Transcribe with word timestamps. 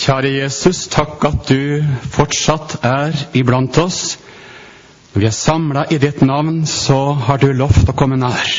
Kjære 0.00 0.30
Jesus, 0.32 0.86
takk 0.88 1.24
at 1.28 1.50
du 1.50 1.82
fortsatt 2.14 2.78
er 2.88 3.16
iblant 3.36 3.76
oss. 3.82 4.16
Når 5.12 5.20
vi 5.20 5.26
er 5.28 5.34
samla 5.36 5.82
i 5.92 5.98
ditt 6.00 6.22
navn, 6.24 6.62
så 6.64 7.12
har 7.26 7.42
du 7.42 7.50
lovt 7.52 7.90
å 7.90 7.96
komme 7.98 8.16
nær. 8.16 8.54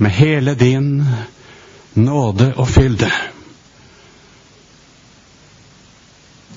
Med 0.00 0.14
hele 0.16 0.54
din 0.56 1.02
nåde 2.00 2.48
og 2.56 2.70
fylde. 2.72 3.10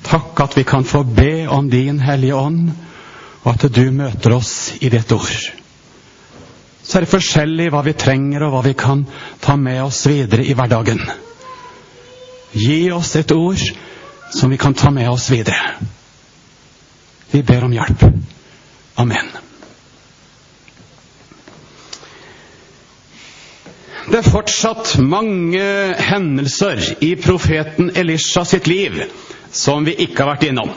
Takk 0.07 0.45
at 0.45 0.55
vi 0.55 0.63
kan 0.63 0.87
få 0.87 1.03
be 1.03 1.43
om 1.51 1.67
din 1.69 1.99
Hellige 1.99 2.39
Ånd, 2.39 2.71
og 3.43 3.51
at 3.57 3.67
du 3.75 3.83
møter 3.91 4.37
oss 4.37 4.55
i 4.79 4.93
ditt 4.93 5.11
ord. 5.11 5.35
Så 6.85 6.95
er 6.95 7.03
det 7.03 7.11
forskjellig 7.11 7.71
hva 7.73 7.83
vi 7.83 7.97
trenger, 7.99 8.47
og 8.47 8.55
hva 8.55 8.65
vi 8.69 8.77
kan 8.79 9.03
ta 9.43 9.59
med 9.59 9.83
oss 9.83 10.05
videre 10.07 10.47
i 10.47 10.55
hverdagen. 10.55 11.03
Gi 12.55 12.91
oss 12.95 13.15
et 13.19 13.31
ord 13.35 13.59
som 14.31 14.49
vi 14.49 14.57
kan 14.57 14.73
ta 14.73 14.91
med 14.91 15.09
oss 15.11 15.27
videre. 15.31 15.75
Vi 17.31 17.43
ber 17.43 17.65
om 17.67 17.73
hjelp. 17.75 18.05
Amen. 18.95 19.33
Det 24.05 24.21
er 24.21 24.27
fortsatt 24.29 24.95
mange 25.01 25.65
hendelser 25.99 26.79
i 27.03 27.15
profeten 27.19 27.89
Elisha 27.97 28.45
sitt 28.45 28.67
liv 28.69 29.01
som 29.51 29.83
vi 29.87 29.97
ikke 30.05 30.21
har 30.21 30.35
vært 30.35 30.45
innom. 30.47 30.71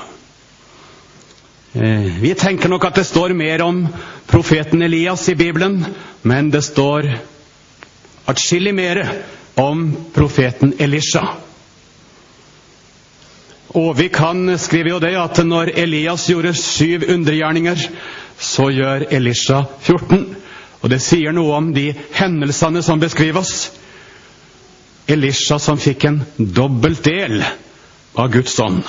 Eh, 1.79 2.09
vi 2.19 2.33
tenker 2.35 2.73
nok 2.73 2.89
at 2.89 2.99
det 2.99 3.07
står 3.07 3.37
mer 3.37 3.63
om 3.63 3.85
profeten 4.27 4.83
Elias 4.83 5.29
i 5.29 5.37
Bibelen, 5.39 5.85
men 6.23 6.51
det 6.51 6.65
står 6.67 7.13
atskillig 8.27 8.75
mer 8.75 9.03
om 9.61 9.93
profeten 10.15 10.73
Elisha. 10.79 11.27
Og 13.77 13.97
vi 13.99 14.09
kan 14.09 14.59
skrive 14.59 14.95
jo 14.95 15.01
det 15.03 15.13
at 15.21 15.41
når 15.45 15.75
Elias 15.77 16.29
gjorde 16.31 16.55
syv 16.57 17.05
undergjerninger, 17.13 17.83
så 18.39 18.71
gjør 18.73 19.05
Elisha 19.13 19.65
14. 19.83 20.25
Og 20.81 20.91
det 20.93 21.01
sier 21.03 21.35
noe 21.37 21.57
om 21.59 21.73
de 21.75 21.91
hendelsene 22.17 22.83
som 22.87 23.03
beskrives. 23.03 23.73
Elisha 25.09 25.59
som 25.61 25.81
fikk 25.81 26.07
en 26.09 26.23
dobbelt 26.39 27.03
del 27.05 27.43
av 28.15 28.31
Guds 28.33 28.57
ånd. 28.61 28.83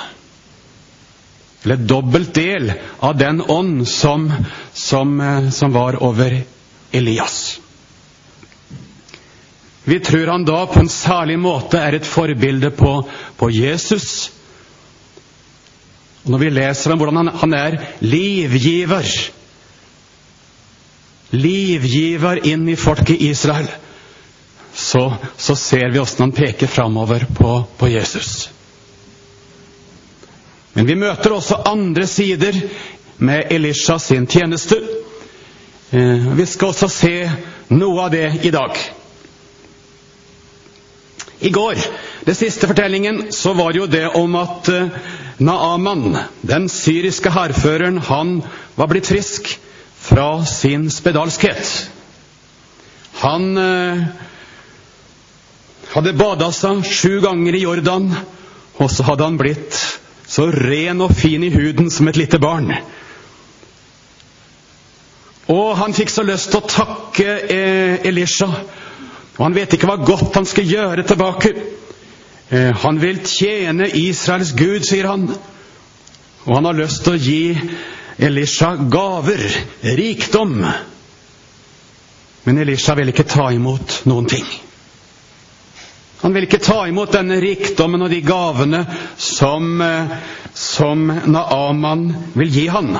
Eller 1.63 1.75
dobbelt 1.75 2.31
del 2.37 2.71
av 3.03 3.17
den 3.19 3.41
ånd 3.41 3.83
som, 3.87 4.29
som, 4.73 5.19
eh, 5.21 5.49
som 5.49 5.73
var 5.75 5.99
over 6.03 6.37
Elias. 6.91 7.59
Vi 9.83 9.99
tror 9.99 10.27
han 10.27 10.45
da 10.45 10.65
på 10.65 10.79
en 10.79 10.89
særlig 10.89 11.39
måte 11.39 11.81
er 11.81 11.97
et 11.97 12.07
forbilde 12.07 12.71
på, 12.71 12.93
på 13.35 13.49
Jesus 13.51 14.29
og 16.23 16.31
Når 16.31 16.41
vi 16.41 16.49
leser 16.49 16.91
om 16.91 16.99
hvordan 16.99 17.21
han, 17.21 17.33
han 17.41 17.53
er 17.53 17.77
livgiver 18.01 19.07
Livgiver 21.29 22.41
inn 22.49 22.65
i 22.69 22.75
folket 22.75 23.21
Israel, 23.21 23.67
så, 24.73 25.03
så 25.37 25.55
ser 25.55 25.91
vi 25.93 25.99
åssen 26.01 26.23
han 26.23 26.33
peker 26.33 26.67
framover 26.67 27.27
på, 27.37 27.51
på 27.77 27.89
Jesus. 27.91 28.49
Men 30.73 30.89
vi 30.89 30.95
møter 30.97 31.35
også 31.35 31.61
andre 31.69 32.07
sider 32.07 32.57
med 33.21 33.53
Elisha 33.53 33.99
sin 33.99 34.25
tjeneste. 34.27 34.79
Eh, 35.91 36.29
vi 36.37 36.45
skal 36.49 36.73
også 36.73 36.89
se 36.93 37.13
noe 37.73 38.05
av 38.07 38.13
det 38.13 38.27
i 38.47 38.53
dag. 38.53 38.77
I 41.39 41.49
går, 41.55 41.81
det 42.25 42.35
siste 42.35 42.67
fortellingen, 42.67 43.29
så 43.31 43.53
var 43.53 43.75
jo 43.77 43.85
det 43.87 44.07
om 44.17 44.35
at 44.39 44.69
eh, 44.73 45.01
Naaman, 45.39 46.17
den 46.41 46.67
syriske 46.69 47.31
hærføreren, 47.31 47.97
han 48.03 48.41
var 48.75 48.89
blitt 48.91 49.07
frisk 49.07 49.53
fra 49.99 50.43
sin 50.45 50.89
spedalskhet. 50.91 51.89
Han 53.21 53.57
eh, 53.57 54.03
hadde 55.93 56.15
bada 56.19 56.51
seg 56.55 56.83
sju 56.87 57.19
ganger 57.23 57.55
i 57.55 57.63
Jordan, 57.63 58.11
og 58.79 58.91
så 58.91 59.07
hadde 59.07 59.27
han 59.27 59.39
blitt 59.39 59.79
så 60.29 60.49
ren 60.53 61.01
og 61.01 61.15
fin 61.17 61.43
i 61.43 61.53
huden 61.53 61.89
som 61.91 62.07
et 62.07 62.19
lite 62.19 62.39
barn. 62.39 62.73
Og 65.49 65.71
han 65.79 65.95
fikk 65.97 66.11
så 66.13 66.27
lyst 66.27 66.51
til 66.51 66.61
å 66.61 66.69
takke 66.69 67.39
eh, 67.47 68.05
Elisha 68.05 68.51
og 69.39 69.45
han 69.45 69.55
vet 69.55 69.71
ikke 69.71 69.87
hva 69.87 69.95
godt 70.03 70.35
han 70.35 70.47
skal 70.47 70.67
gjøre 70.67 71.05
tilbake. 71.07 71.53
Eh, 72.49 72.75
han 72.75 72.99
vil 72.99 73.19
tjene 73.25 73.89
Israels 73.93 74.51
Gud, 74.57 74.85
sier 74.85 75.05
han. 75.05 75.27
Og 76.45 76.55
han 76.55 76.65
har 76.65 76.79
lyst 76.79 77.03
til 77.05 77.13
å 77.13 77.21
gi 77.21 77.43
Elisha 78.17 78.73
gaver, 78.89 79.43
rikdom. 79.99 80.57
Men 82.43 82.57
Elisha 82.57 82.95
vil 82.97 83.13
ikke 83.13 83.27
ta 83.29 83.51
imot 83.53 84.01
noen 84.09 84.27
ting. 84.31 84.47
Han 86.19 86.33
vil 86.35 86.49
ikke 86.49 86.59
ta 86.63 86.81
imot 86.89 87.13
denne 87.15 87.37
rikdommen 87.39 88.01
og 88.03 88.11
de 88.11 88.19
gavene 88.25 88.81
som, 89.15 89.81
eh, 89.81 90.17
som 90.53 91.05
Naaman 91.07 92.07
vil 92.33 92.49
gi 92.49 92.67
han. 92.67 92.97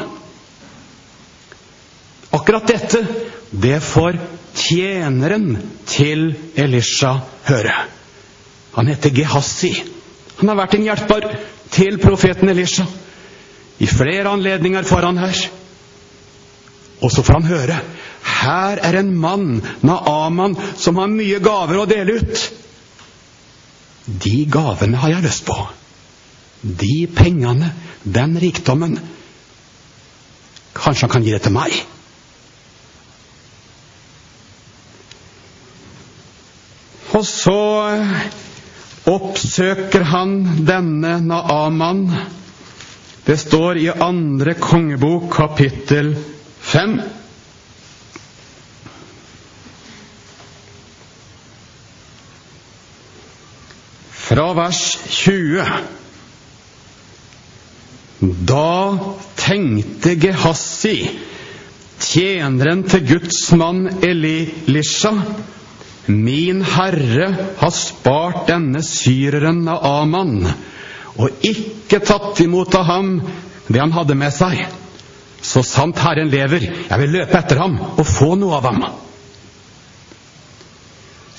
Akkurat 2.32 2.68
dette, 2.68 3.08
det 3.50 3.82
får 3.84 4.20
tjeneren 4.54 5.58
til 5.90 6.36
Elisha 6.56 7.18
høre. 7.50 7.99
Han 8.80 8.88
heter 8.88 9.12
Gehassi. 9.12 9.74
Han 10.40 10.48
har 10.48 10.56
vært 10.62 10.78
en 10.78 10.86
hjelper 10.88 11.26
til 11.76 12.00
profeten 12.00 12.50
Elisha. 12.50 12.88
I 13.80 13.88
flere 13.88 14.32
anledninger 14.32 14.88
får 14.88 15.08
han 15.10 15.20
her. 15.20 15.42
Og 17.04 17.12
så 17.12 17.24
får 17.24 17.42
han 17.42 17.50
høre 17.52 17.80
her 18.30 18.80
er 18.84 19.00
en 19.00 19.12
mann, 19.18 19.62
Naaman, 19.82 20.56
som 20.78 21.00
har 21.00 21.12
mye 21.12 21.40
gaver 21.44 21.82
å 21.82 21.88
dele 21.90 22.20
ut. 22.20 22.48
De 24.24 24.36
gavene 24.50 25.00
har 25.00 25.14
jeg 25.16 25.26
lyst 25.26 25.46
på. 25.48 25.56
De 26.62 27.08
pengene, 27.16 27.72
den 28.04 28.36
rikdommen. 28.42 28.98
Kanskje 30.76 31.08
han 31.08 31.14
kan 31.14 31.26
gi 31.26 31.36
det 31.36 31.44
til 31.46 31.56
meg? 31.56 31.76
Og 37.16 37.26
så 37.26 37.60
oppsøker 39.10 40.04
han 40.12 40.36
denne 40.68 41.18
Naaman. 41.26 42.04
Det 43.26 43.38
står 43.40 43.80
i 43.82 43.88
andre 43.90 44.56
kongebok, 44.58 45.30
kapittel 45.34 46.14
fem. 46.62 47.00
Fra 54.30 54.52
vers 54.54 54.84
20. 55.10 55.66
Da 58.50 58.98
tenkte 59.40 60.16
Gehassi, 60.20 60.98
tjeneren 62.04 62.84
til 62.90 63.08
Guds 63.08 63.40
mann 63.58 63.88
Elisha, 64.06 65.14
Min 66.10 66.64
Herre 66.66 67.30
har 67.60 67.74
spart 67.76 68.48
denne 68.50 68.82
syreren 68.86 69.62
av 69.70 69.86
Aman 69.86 70.40
og 71.20 71.44
ikke 71.46 72.00
tatt 72.02 72.40
imot 72.42 72.74
av 72.80 72.88
ham 72.88 73.12
det 73.70 73.82
han 73.82 73.94
hadde 73.94 74.16
med 74.18 74.34
seg. 74.34 74.64
Så 75.42 75.62
sant 75.64 76.00
Herren 76.02 76.32
lever, 76.32 76.66
jeg 76.90 77.02
vil 77.02 77.14
løpe 77.20 77.38
etter 77.38 77.62
ham 77.62 77.78
og 77.92 78.06
få 78.08 78.34
noe 78.40 78.58
av 78.58 78.68
ham. 78.68 78.82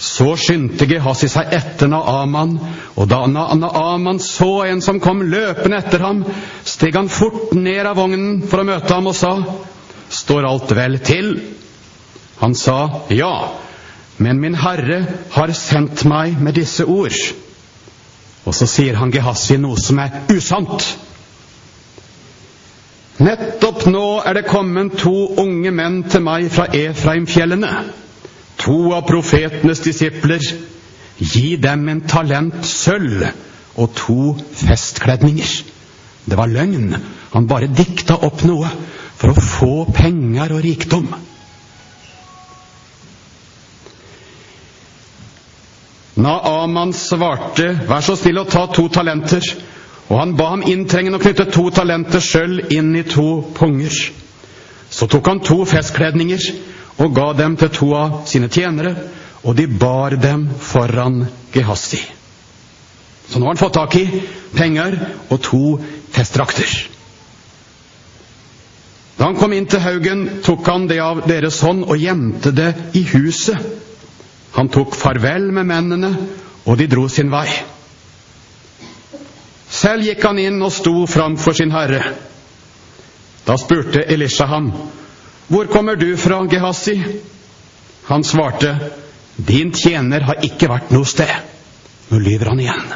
Så 0.01 0.31
skyndte 0.41 0.87
Gehasi 0.89 1.29
seg 1.29 1.51
etter 1.53 1.91
Naaman, 1.93 2.55
og 2.97 3.09
da 3.11 3.27
Naaman 3.29 4.21
så 4.25 4.63
en 4.65 4.81
som 4.81 5.01
kom 5.03 5.21
løpende 5.29 5.77
etter 5.83 6.01
ham, 6.07 6.23
steg 6.65 6.97
han 6.97 7.11
fort 7.13 7.53
ned 7.53 7.85
av 7.85 7.99
vognen 8.01 8.39
for 8.49 8.63
å 8.63 8.69
møte 8.71 8.95
ham 8.95 9.11
og 9.11 9.19
sa, 9.19 9.35
Står 10.11 10.43
alt 10.43 10.73
vel 10.75 10.97
til? 11.07 11.35
Han 12.41 12.57
sa, 12.59 13.05
Ja, 13.13 13.60
men 14.21 14.41
min 14.41 14.57
Herre 14.61 15.01
har 15.33 15.53
sendt 15.57 16.05
meg 16.09 16.37
med 16.45 16.59
disse 16.61 16.85
ord. 16.85 17.17
Og 18.45 18.57
så 18.57 18.67
sier 18.69 18.99
han 19.01 19.13
Gehassi 19.15 19.57
noe 19.61 19.81
som 19.81 20.01
er 20.03 20.19
usant. 20.35 20.85
Nettopp 23.21 23.87
nå 23.93 24.05
er 24.25 24.37
det 24.37 24.49
kommet 24.49 24.99
to 25.01 25.15
unge 25.41 25.73
menn 25.77 26.03
til 26.09 26.25
meg 26.25 26.49
fra 26.53 26.69
Efraimfjellene, 26.77 27.73
to 28.61 28.79
av 28.97 29.07
profetenes 29.09 29.83
disipler. 29.85 30.45
Gi 31.21 31.57
dem 31.61 31.89
en 31.93 32.05
talent 32.09 32.65
sølv 32.65 33.27
og 33.81 33.91
to 33.97 34.21
festkledninger. 34.57 35.51
Det 36.29 36.37
var 36.37 36.49
løgn. 36.49 36.95
Han 37.33 37.49
bare 37.49 37.69
dikta 37.73 38.17
opp 38.25 38.45
noe 38.49 38.69
for 39.21 39.33
å 39.33 39.45
få 39.45 39.75
penger 39.97 40.57
og 40.57 40.65
rikdom. 40.65 41.09
Naaman 46.21 46.93
svarte, 46.93 47.71
vær 47.89 48.05
så 48.05 48.17
snill 48.19 48.43
å 48.43 48.49
ta 48.49 48.67
to 48.69 48.89
talenter. 48.93 49.45
Og 50.11 50.19
han 50.19 50.35
ba 50.37 50.51
ham 50.53 50.65
inntrengende 50.67 51.21
å 51.21 51.23
knytte 51.23 51.47
to 51.55 51.69
talenter 51.75 52.23
sølv 52.25 52.73
inn 52.75 52.93
i 52.99 53.05
to 53.07 53.29
punger. 53.57 53.95
Så 54.91 55.07
tok 55.07 55.29
han 55.31 55.43
to 55.47 55.63
festkledninger 55.71 56.47
og 57.01 57.15
ga 57.17 57.29
dem 57.39 57.57
til 57.57 57.71
to 57.73 57.93
av 57.97 58.23
sine 58.29 58.51
tjenere, 58.51 58.95
og 59.47 59.55
de 59.57 59.69
bar 59.71 60.19
dem 60.21 60.49
foran 60.61 61.23
Gehazi. 61.55 62.03
Så 63.31 63.39
nå 63.39 63.47
har 63.47 63.55
han 63.55 63.61
fått 63.61 63.79
tak 63.79 63.95
i 63.97 64.07
penger 64.57 64.97
og 65.31 65.39
to 65.47 65.63
festdrakter. 66.13 66.73
Da 69.17 69.29
han 69.29 69.39
kom 69.39 69.53
inn 69.55 69.69
til 69.71 69.83
haugen, 69.85 70.27
tok 70.43 70.67
han 70.67 70.89
det 70.91 70.99
av 71.05 71.23
deres 71.29 71.61
hånd 71.63 71.87
og 71.87 72.01
gjemte 72.01 72.53
det 72.57 72.73
i 72.99 73.05
huset. 73.13 73.89
Han 74.57 74.69
tok 74.69 74.97
farvel 74.99 75.51
med 75.55 75.67
mennene, 75.67 76.11
og 76.67 76.79
de 76.79 76.89
dro 76.91 77.07
sin 77.09 77.31
vei. 77.33 77.49
Selv 79.71 80.05
gikk 80.05 80.25
han 80.27 80.41
inn 80.43 80.59
og 80.63 80.73
sto 80.75 80.95
framfor 81.09 81.55
sin 81.57 81.71
herre. 81.75 82.03
Da 83.47 83.57
spurte 83.59 84.05
Elisha 84.07 84.47
ham, 84.47 84.73
Hvor 85.51 85.67
kommer 85.67 85.97
du 85.97 86.17
fra, 86.17 86.45
Gehazi? 86.47 86.95
Han 88.07 88.25
svarte, 88.25 88.77
Din 89.37 89.73
tjener 89.73 90.21
har 90.21 90.45
ikke 90.45 90.69
vært 90.71 90.91
noe 90.95 91.07
sted. 91.07 91.31
Nå 92.11 92.19
lyver 92.19 92.51
han 92.53 92.61
igjen. 92.61 92.93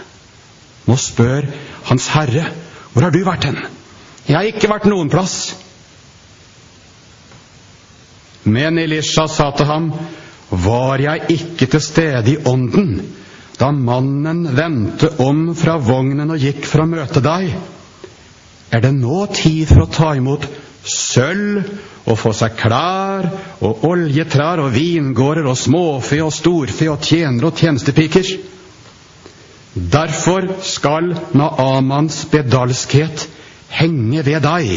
Nå 0.86 0.96
spør 1.00 1.46
Hans 1.88 2.08
Herre, 2.14 2.50
Hvor 2.92 3.02
har 3.02 3.10
du 3.10 3.24
vært 3.24 3.48
hen? 3.48 3.58
Jeg 4.26 4.36
har 4.36 4.48
ikke 4.48 4.70
vært 4.70 4.86
noen 4.88 5.10
plass. 5.10 5.54
Men 8.44 8.78
Elisha 8.78 9.26
sa 9.28 9.50
til 9.56 9.66
ham, 9.68 9.90
Var 10.54 11.02
jeg 11.02 11.30
ikke 11.34 11.66
til 11.66 11.82
stede 11.82 12.34
i 12.34 12.40
ånden 12.46 12.98
da 13.58 13.70
mannen 13.70 14.48
vendte 14.56 15.12
om 15.22 15.52
fra 15.54 15.76
vognen 15.78 16.32
og 16.34 16.42
gikk 16.42 16.66
for 16.66 16.82
å 16.82 16.90
møte 16.90 17.22
deg? 17.22 17.52
Er 18.74 18.82
det 18.82 18.90
nå 18.96 19.26
tid 19.34 19.68
for 19.70 19.84
å 19.84 19.92
ta 19.94 20.14
imot 20.18 20.46
sølv 20.90 21.62
og 22.04 22.18
få 22.20 22.32
seg 22.36 22.56
klær 22.58 23.28
og 23.64 23.84
oljetrær 23.88 24.64
og 24.64 24.74
vingårder 24.74 25.46
og 25.48 25.58
småfe 25.58 26.18
og 26.24 26.34
storfe 26.34 26.90
og 26.90 27.06
tjenere 27.06 27.50
og 27.52 27.62
tjenestepiker? 27.62 28.34
Derfor 29.74 30.46
skal 30.62 31.14
Naamans 31.34 32.20
bedalskhet 32.30 33.26
henge 33.74 34.22
ved 34.26 34.44
deg, 34.44 34.70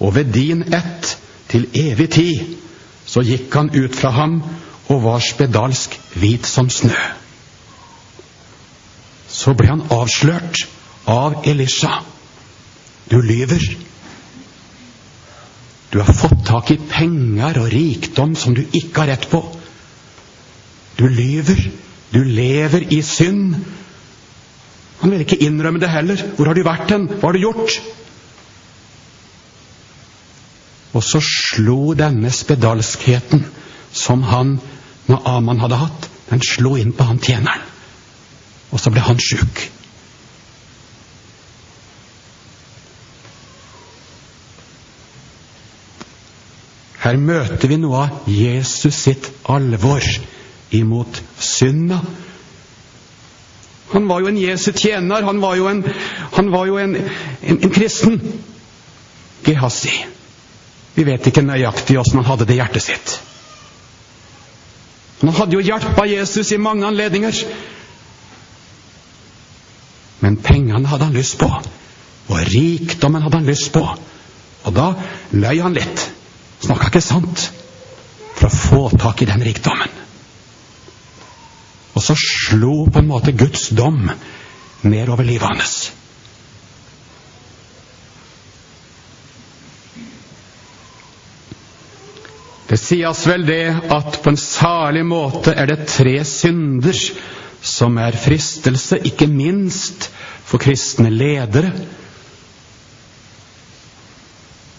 og 0.00 0.14
ved 0.16 0.32
din 0.32 0.62
ett 0.72 1.16
til 1.50 1.66
evig 1.76 2.08
tid. 2.14 2.56
Så 3.04 3.24
gikk 3.26 3.52
han 3.58 3.72
ut 3.74 3.96
fra 3.96 4.12
ham 4.14 4.38
og 4.90 5.02
var 5.04 5.22
spedalsk 5.22 5.94
hvit 6.18 6.46
som 6.46 6.70
snø. 6.70 6.98
Så 9.30 9.54
ble 9.54 9.70
han 9.70 9.84
avslørt 9.94 10.64
av 11.10 11.46
Elisha. 11.46 12.00
Du 13.10 13.20
lyver. 13.22 13.62
Du 15.90 15.98
har 15.98 16.12
fått 16.14 16.42
tak 16.46 16.70
i 16.74 16.78
penger 16.90 17.58
og 17.62 17.70
rikdom 17.72 18.34
som 18.38 18.54
du 18.54 18.62
ikke 18.66 19.02
har 19.02 19.12
rett 19.14 19.30
på. 19.30 19.42
Du 20.98 21.06
lyver. 21.06 21.62
Du 22.10 22.22
lever 22.26 22.90
i 22.90 23.00
synd. 23.06 23.54
Han 25.00 25.14
vil 25.14 25.24
ikke 25.24 25.40
innrømme 25.46 25.80
det 25.80 25.90
heller. 25.90 26.22
Hvor 26.36 26.50
har 26.50 26.58
du 26.58 26.66
vært 26.66 26.90
hen? 26.90 27.06
Hva 27.08 27.30
har 27.30 27.38
du 27.38 27.44
gjort? 27.46 27.78
Og 30.90 31.04
så 31.06 31.22
slo 31.22 31.94
denne 31.94 32.32
spedalskheten 32.34 33.44
som 33.94 34.22
han, 34.26 34.58
når 35.10 35.26
Aman 35.26 35.60
hadde 35.60 35.80
hatt, 35.80 36.08
den 36.30 36.42
slo 36.46 36.76
inn 36.78 36.94
på 36.94 37.06
han 37.08 37.18
tjeneren. 37.22 37.66
Og 38.70 38.78
så 38.78 38.92
ble 38.94 39.02
han 39.02 39.18
sjuk. 39.18 39.64
Her 47.00 47.16
møter 47.18 47.70
vi 47.70 47.78
noe 47.80 48.04
av 48.04 48.28
Jesus 48.30 48.98
sitt 49.08 49.30
alvor 49.50 50.04
imot 50.76 51.22
synda. 51.42 51.98
Han 53.90 54.06
var 54.06 54.20
jo 54.22 54.28
en 54.30 54.38
Jesu 54.38 54.70
tjener. 54.76 55.24
Han 55.26 55.40
var 55.42 55.56
jo 55.58 55.66
en, 55.66 55.82
var 56.52 56.68
jo 56.68 56.78
en, 56.78 56.94
en, 56.94 57.58
en 57.64 57.74
kristen. 57.74 58.20
Gehazi. 59.42 59.96
Vi 60.94 61.08
vet 61.08 61.26
ikke 61.26 61.42
nøyaktig 61.42 61.98
åssen 61.98 62.20
han 62.20 62.28
hadde 62.28 62.46
det 62.46 62.54
i 62.54 62.60
hjertet 62.60 62.86
sitt. 62.86 63.16
Han 65.20 65.34
hadde 65.36 65.58
jo 65.58 65.64
hjulpet 65.64 66.10
Jesus 66.10 66.52
i 66.52 66.60
mange 66.60 66.86
anledninger. 66.88 67.42
Men 70.20 70.36
pengene 70.40 70.88
hadde 70.88 71.08
han 71.08 71.16
lyst 71.16 71.38
på, 71.40 71.48
og 72.28 72.50
rikdommen 72.52 73.22
hadde 73.24 73.40
han 73.40 73.48
lyst 73.48 73.72
på. 73.72 73.84
Og 74.64 74.76
da 74.76 74.92
løy 75.32 75.60
han 75.60 75.76
litt. 75.76 76.06
Snakka 76.60 76.90
ikke 76.90 77.04
sant 77.04 77.46
for 78.36 78.48
å 78.48 78.56
få 78.56 78.82
tak 79.00 79.22
i 79.24 79.28
den 79.28 79.44
rikdommen. 79.44 79.92
Og 81.96 82.04
så 82.04 82.16
slo 82.16 82.86
på 82.88 83.00
en 83.00 83.08
måte 83.08 83.36
Guds 83.36 83.70
dom 83.76 84.06
ned 84.82 85.08
over 85.08 85.26
livet 85.26 85.48
hans. 85.48 85.90
Det 92.70 92.78
sies 92.78 93.24
vel 93.26 93.42
det 93.48 93.64
at 93.90 94.20
på 94.22 94.30
en 94.30 94.38
særlig 94.38 95.02
måte 95.10 95.54
er 95.58 95.66
det 95.72 95.88
tre 95.90 96.20
synder 96.28 96.98
som 97.66 97.98
er 97.98 98.14
fristelse, 98.16 99.00
ikke 99.10 99.26
minst 99.26 100.06
for 100.46 100.62
kristne 100.62 101.10
ledere. 101.10 101.72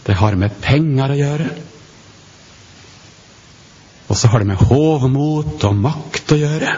Det 0.08 0.16
har 0.18 0.40
med 0.40 0.56
penger 0.64 1.12
å 1.12 1.20
gjøre. 1.20 1.50
Og 4.08 4.18
så 4.18 4.32
har 4.32 4.42
det 4.42 4.50
med 4.54 4.64
hovmot 4.72 5.68
og 5.68 5.84
makt 5.84 6.34
å 6.36 6.40
gjøre. 6.40 6.74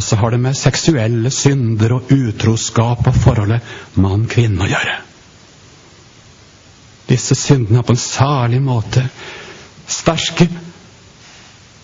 Og 0.00 0.04
så 0.04 0.16
har 0.16 0.32
det 0.32 0.40
med 0.40 0.56
seksuelle 0.56 1.32
synder 1.32 1.98
og 1.98 2.10
utroskap 2.16 3.04
og 3.04 3.20
forholdet 3.20 4.00
mann-kvinne 4.00 4.64
å 4.64 4.72
gjøre. 4.72 4.98
Disse 7.10 7.34
syndene 7.34 7.82
på 7.82 7.96
en 7.96 8.02
særlig 8.02 8.60
måte 8.62 9.02
sterke 9.90 10.46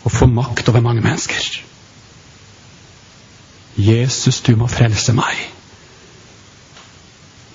og 0.07 0.13
får 0.13 0.31
makt 0.31 0.69
over 0.71 0.81
mange 0.81 1.03
mennesker. 1.03 1.49
Jesus, 3.77 4.41
du 4.41 4.55
må 4.57 4.69
frelse 4.71 5.13
meg. 5.13 5.41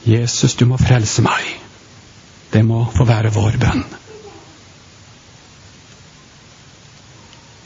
Jesus, 0.06 0.56
du 0.60 0.66
må 0.68 0.78
frelse 0.78 1.24
meg. 1.26 1.48
Det 2.52 2.66
må 2.68 2.84
få 2.92 3.08
være 3.08 3.32
vår 3.34 3.58
bønn. 3.62 3.86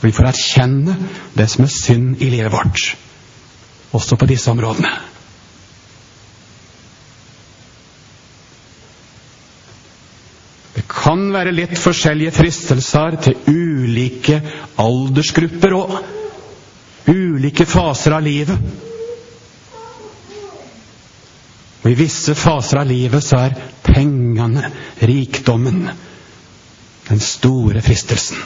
Vi 0.05 0.13
får 0.13 0.29
erkjenne 0.29 0.95
det 1.33 1.49
som 1.49 1.65
er 1.65 1.73
synd 1.73 2.21
i 2.21 2.29
livet 2.29 2.53
vårt, 2.53 2.91
også 3.97 4.19
på 4.21 4.29
disse 4.29 4.51
områdene. 4.51 4.91
Kan 11.05 11.27
være 11.33 11.53
litt 11.53 11.77
forskjellige 11.77 12.33
fristelser 12.33 13.17
til 13.21 13.35
ulike 13.51 14.39
aldersgrupper 14.81 15.75
og 15.77 15.93
ulike 17.11 17.67
faser 17.69 18.15
av 18.17 18.25
livet. 18.25 18.73
Og 21.83 21.91
I 21.91 21.97
visse 21.99 22.33
faser 22.33 22.81
av 22.81 22.89
livet 22.89 23.21
så 23.21 23.43
er 23.45 23.57
pengene, 23.85 24.71
rikdommen, 25.05 25.83
den 27.05 27.21
store 27.21 27.85
fristelsen. 27.85 28.41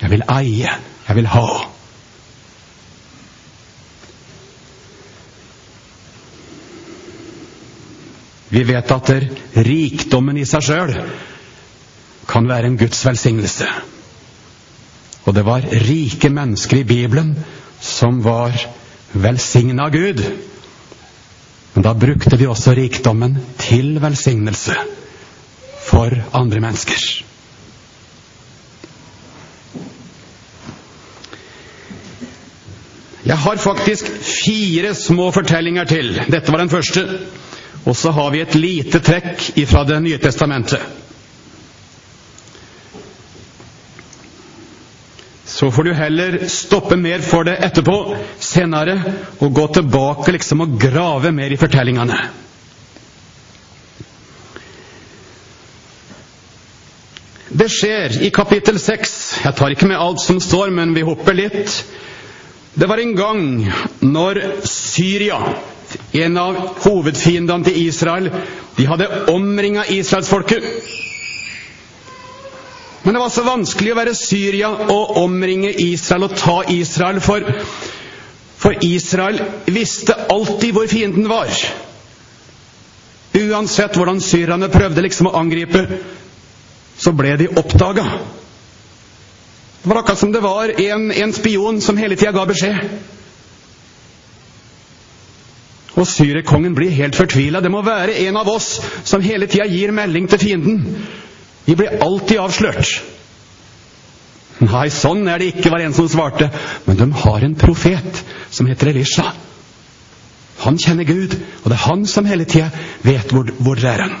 Jeg 0.00 0.14
vil 0.14 0.24
eie, 0.32 0.72
jeg 1.04 1.18
vil 1.18 1.28
ha. 1.34 1.48
Vi 8.48 8.64
vet 8.64 8.90
at 8.94 9.10
rikdommen 9.68 10.38
i 10.40 10.46
seg 10.48 10.64
sjøl 10.64 10.94
kan 12.28 12.48
være 12.48 12.70
en 12.70 12.78
Guds 12.80 13.00
velsignelse. 13.04 13.68
Og 15.28 15.34
det 15.36 15.44
var 15.44 15.66
rike 15.88 16.30
mennesker 16.32 16.80
i 16.80 16.88
Bibelen 16.88 17.34
som 17.84 18.22
var 18.24 18.56
velsigna 19.12 19.88
av 19.88 19.92
Gud. 19.92 20.22
Men 21.74 21.84
da 21.84 21.92
brukte 21.94 22.36
de 22.40 22.48
også 22.48 22.72
rikdommen 22.76 23.36
til 23.60 23.98
velsignelse 24.02 24.76
for 25.84 26.16
andre 26.36 26.60
mennesker. 26.64 27.04
Jeg 33.28 33.36
har 33.44 33.60
faktisk 33.60 34.08
fire 34.24 34.94
små 34.96 35.28
fortellinger 35.36 35.84
til. 35.84 36.14
Dette 36.32 36.52
var 36.52 36.62
den 36.62 36.72
første. 36.72 37.04
Og 37.86 37.96
så 37.96 38.10
har 38.10 38.30
vi 38.34 38.40
et 38.42 38.54
lite 38.58 39.00
trekk 39.00 39.50
fra 39.68 39.84
Det 39.84 40.00
nye 40.02 40.18
testamentet. 40.18 40.80
så 45.58 45.70
får 45.70 45.84
du 45.84 45.92
heller 45.92 46.34
stoppe 46.46 46.96
mer 46.96 47.22
for 47.24 47.42
det 47.44 47.56
etterpå, 47.66 47.94
senere, 48.38 48.94
og 49.42 49.54
gå 49.56 49.64
tilbake 49.74 50.34
liksom 50.36 50.60
og 50.62 50.76
grave 50.78 51.32
mer 51.34 51.50
i 51.50 51.58
fortellingene. 51.58 52.18
Det 57.48 57.66
skjer 57.74 58.20
i 58.22 58.30
kapittel 58.30 58.78
6. 58.78 59.16
Jeg 59.48 59.56
tar 59.58 59.74
ikke 59.74 59.88
med 59.90 59.98
alt 59.98 60.22
som 60.22 60.38
står, 60.38 60.70
men 60.78 60.94
vi 60.94 61.02
hopper 61.08 61.34
litt. 61.34 61.80
Det 62.78 62.86
var 62.86 63.02
en 63.02 63.16
gang 63.18 63.42
når 64.04 64.42
Syria, 64.68 65.40
en 66.12 66.36
av 66.36 66.56
hovedfiendene 66.84 67.64
til 67.64 67.82
Israel, 67.86 68.30
de 68.76 68.86
hadde 68.86 69.08
omringa 69.32 69.84
israelsfolket. 69.90 70.64
Men 73.02 73.14
det 73.14 73.20
var 73.22 73.32
så 73.32 73.44
vanskelig 73.46 73.92
å 73.94 73.98
være 73.98 74.16
Syria 74.18 74.68
og 74.92 75.16
omringe 75.22 75.70
Israel 75.72 76.26
og 76.28 76.34
ta 76.36 76.58
Israel, 76.68 77.20
for, 77.24 77.46
for 78.58 78.84
Israel 78.84 79.40
visste 79.66 80.16
alltid 80.28 80.74
hvor 80.76 80.90
fienden 80.90 81.28
var. 81.30 81.52
Uansett 83.38 83.96
hvordan 83.96 84.20
syrerne 84.20 84.68
prøvde 84.72 85.04
liksom 85.04 85.30
å 85.30 85.36
angripe, 85.38 85.86
så 86.98 87.14
ble 87.14 87.36
de 87.38 87.48
oppdaga. 87.48 88.04
Det 89.78 89.88
var 89.88 90.02
akkurat 90.02 90.18
som 90.18 90.32
det 90.34 90.42
var 90.42 90.74
en, 90.80 91.12
en 91.12 91.32
spion 91.32 91.80
som 91.80 91.96
hele 91.96 92.16
tida 92.18 92.34
ga 92.34 92.44
beskjed. 92.50 92.98
Og 95.98 96.06
syrekongen 96.06 96.76
blir 96.78 96.94
helt 96.94 97.18
fortvila. 97.18 97.60
Det 97.60 97.72
må 97.72 97.82
være 97.82 98.14
en 98.28 98.38
av 98.38 98.48
oss 98.52 98.76
som 99.08 99.24
hele 99.24 99.48
tida 99.50 99.66
gir 99.66 99.92
melding 99.94 100.28
til 100.30 100.42
fienden. 100.42 100.84
Vi 101.66 101.74
blir 101.76 101.98
alltid 102.04 102.38
avslørt. 102.40 102.92
Nei, 104.62 104.88
sånn 104.90 105.26
er 105.30 105.38
det 105.38 105.52
ikke, 105.52 105.70
var 105.70 105.82
en 105.84 105.94
som 105.94 106.08
svarte. 106.10 106.48
Men 106.86 106.98
de 106.98 107.10
har 107.24 107.44
en 107.46 107.58
profet 107.58 108.24
som 108.50 108.66
heter 108.70 108.92
Elisha. 108.92 109.28
Han 110.64 110.78
kjenner 110.82 111.06
Gud, 111.06 111.36
og 111.62 111.68
det 111.70 111.76
er 111.76 111.84
han 111.84 112.02
som 112.10 112.26
hele 112.26 112.46
tida 112.48 112.70
vet 113.04 113.30
hvor, 113.30 113.50
hvor 113.62 113.78
det 113.78 113.86
er 113.92 114.02
Han. 114.06 114.18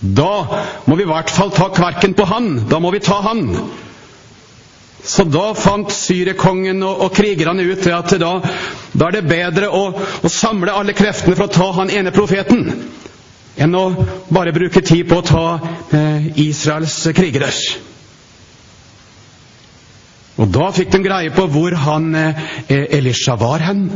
Da 0.00 0.32
må 0.88 0.96
vi 0.96 1.04
i 1.04 1.10
hvert 1.10 1.30
fall 1.30 1.52
ta 1.52 1.68
kverken 1.74 2.14
på 2.16 2.24
han. 2.24 2.46
Da 2.70 2.78
må 2.80 2.90
vi 2.94 3.02
ta 3.04 3.20
han. 3.20 3.44
Så 5.10 5.24
da 5.26 5.48
fant 5.58 5.90
syrekongen 5.90 6.84
og, 6.86 7.00
og 7.02 7.14
krigerne 7.16 7.64
ut 7.66 7.86
at 7.90 8.12
da, 8.22 8.30
da 8.94 9.08
er 9.08 9.16
det 9.16 9.26
bedre 9.26 9.70
å, 9.74 9.82
å, 10.22 10.30
samle 10.30 10.70
alle 10.70 10.94
kreftene 10.94 11.34
for 11.34 11.48
å 11.48 11.50
ta 11.50 11.66
han 11.80 11.90
ene 11.90 12.12
profeten, 12.14 12.62
enn 13.58 13.74
å 13.74 13.84
bare 14.30 14.54
bruke 14.54 14.84
tid 14.86 15.08
på 15.10 15.18
å 15.18 15.26
ta 15.26 15.44
eh, 15.98 16.30
Israels 16.44 17.00
krigere. 17.16 17.50
Og 20.40 20.48
da 20.54 20.70
fikk 20.78 20.94
de 20.94 21.02
greie 21.02 21.34
på 21.34 21.48
hvor 21.50 21.74
han 21.88 22.14
eh, 22.14 22.46
Elisha 22.70 23.34
var 23.40 23.66
hen. 23.66 23.88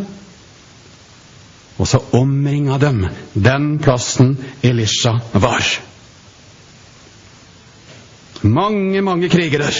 Og 1.78 1.86
så 1.90 2.02
omringa 2.18 2.82
dem 2.82 3.04
den 3.38 3.76
plassen 3.82 4.34
Elisha 4.66 5.20
var. 5.32 5.76
Mange, 8.42 8.98
mange 9.00 9.30
krigere. 9.30 9.70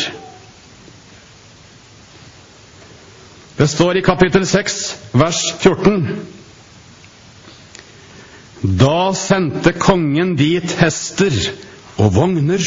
Det 3.57 3.69
står 3.69 3.97
i 3.97 4.03
kapittel 4.03 4.47
6, 4.47 4.97
vers 5.13 5.41
14. 5.63 6.09
Da 8.63 9.13
sendte 9.15 9.75
kongen 9.79 10.35
dit 10.41 10.75
hester 10.81 11.37
og 12.01 12.15
vogner 12.17 12.65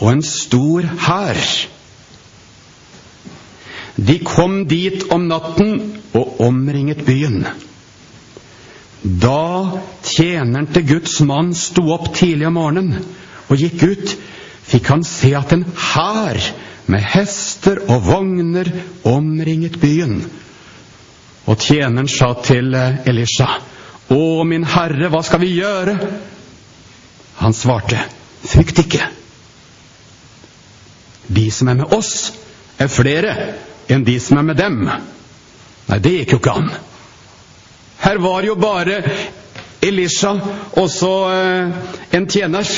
og 0.00 0.08
en 0.14 0.24
stor 0.24 0.86
hær. 1.04 1.42
De 3.94 4.16
kom 4.24 4.62
dit 4.70 5.04
om 5.12 5.28
natten 5.28 5.76
og 6.16 6.40
omringet 6.42 7.04
byen. 7.06 7.44
Da 9.04 9.80
tjeneren 10.08 10.72
til 10.72 10.88
Guds 10.88 11.20
mann 11.20 11.52
sto 11.54 11.84
opp 11.92 12.14
tidlig 12.16 12.48
om 12.48 12.56
morgenen 12.56 13.04
og 13.52 13.60
gikk 13.60 13.84
ut, 13.84 14.14
fikk 14.64 14.88
han 14.88 15.04
se 15.04 15.34
at 15.36 15.52
en 15.52 15.66
hær 15.92 16.40
med 16.86 17.04
hester 17.14 17.80
og 17.88 18.04
vogner 18.06 18.70
omringet 19.08 19.80
byen. 19.80 20.18
Og 21.44 21.60
tjeneren 21.60 22.08
sa 22.08 22.32
til 22.44 22.74
eh, 22.74 23.04
Elisha, 23.08 23.48
Å, 24.12 24.44
min 24.44 24.66
herre, 24.68 25.08
hva 25.08 25.22
skal 25.24 25.40
vi 25.40 25.54
gjøre? 25.56 25.94
Han 27.40 27.56
svarte, 27.56 28.02
Frykt 28.44 28.82
ikke. 28.82 29.06
De 31.32 31.46
som 31.50 31.70
er 31.72 31.78
med 31.78 31.94
oss, 31.96 32.34
er 32.76 32.90
flere 32.92 33.32
enn 33.88 34.04
de 34.04 34.18
som 34.20 34.38
er 34.40 34.44
med 34.50 34.60
dem. 34.60 34.82
Nei, 34.84 35.98
det 36.04 36.12
gikk 36.18 36.34
jo 36.34 36.40
ikke 36.42 36.56
an. 36.58 36.68
Her 38.04 38.20
var 38.20 38.44
jo 38.44 38.58
bare 38.60 38.98
Elisha 39.84 40.34
og 40.80 40.90
så 40.92 41.14
eh, 41.32 41.96
en 42.16 42.28
tjener. 42.28 42.68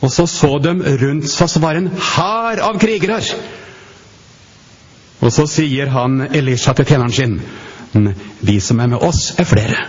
Og 0.00 0.12
så 0.12 0.26
så 0.26 0.58
de 0.64 0.74
rundt 1.02 1.28
seg, 1.28 1.50
så 1.50 1.60
var 1.60 1.76
en 1.76 1.90
hær 1.92 2.62
av 2.64 2.78
krigere. 2.80 3.20
Og 5.20 5.32
så 5.34 5.44
sier 5.50 5.90
han 5.92 6.22
Elisha 6.32 6.72
til 6.76 6.88
tjeneren 6.88 7.12
sin 7.12 7.40
De 8.40 8.60
som 8.62 8.80
er 8.80 8.88
med 8.88 9.02
oss, 9.02 9.32
er 9.38 9.48
flere 9.48 9.88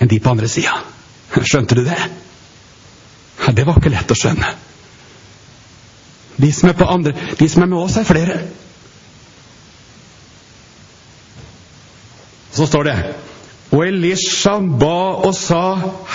enn 0.00 0.10
de 0.10 0.18
på 0.20 0.32
andre 0.32 0.48
sida. 0.48 0.74
Skjønte 1.48 1.76
du 1.78 1.84
det? 1.86 1.98
Det 3.56 3.64
var 3.64 3.78
ikke 3.78 3.92
lett 3.94 4.10
å 4.12 4.16
skjønne. 4.18 4.50
De 6.36 6.50
som 6.52 6.68
er, 6.68 6.82
andre, 6.84 7.14
de 7.38 7.48
som 7.48 7.62
er 7.64 7.70
med 7.70 7.78
oss, 7.78 7.96
er 7.96 8.08
flere. 8.08 8.40
Så 12.52 12.66
står 12.68 12.88
det 12.88 12.96
Og 13.72 13.82
Elisha 13.86 14.58
ba 14.80 14.98
og 15.26 15.34
sa, 15.36 15.62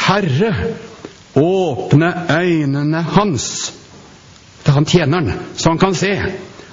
Herre, 0.06 0.52
åpne 1.36 2.12
øynene 2.30 3.02
hans 3.16 3.74
til 4.62 4.74
han 4.74 4.86
tjeneren, 4.86 5.32
så 5.56 5.74
han 5.74 5.80
kan 5.82 5.96
se. 5.96 6.12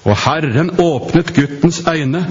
Og 0.05 0.17
Herren 0.17 0.71
åpnet 0.81 1.33
guttens 1.37 1.83
øyne, 1.89 2.23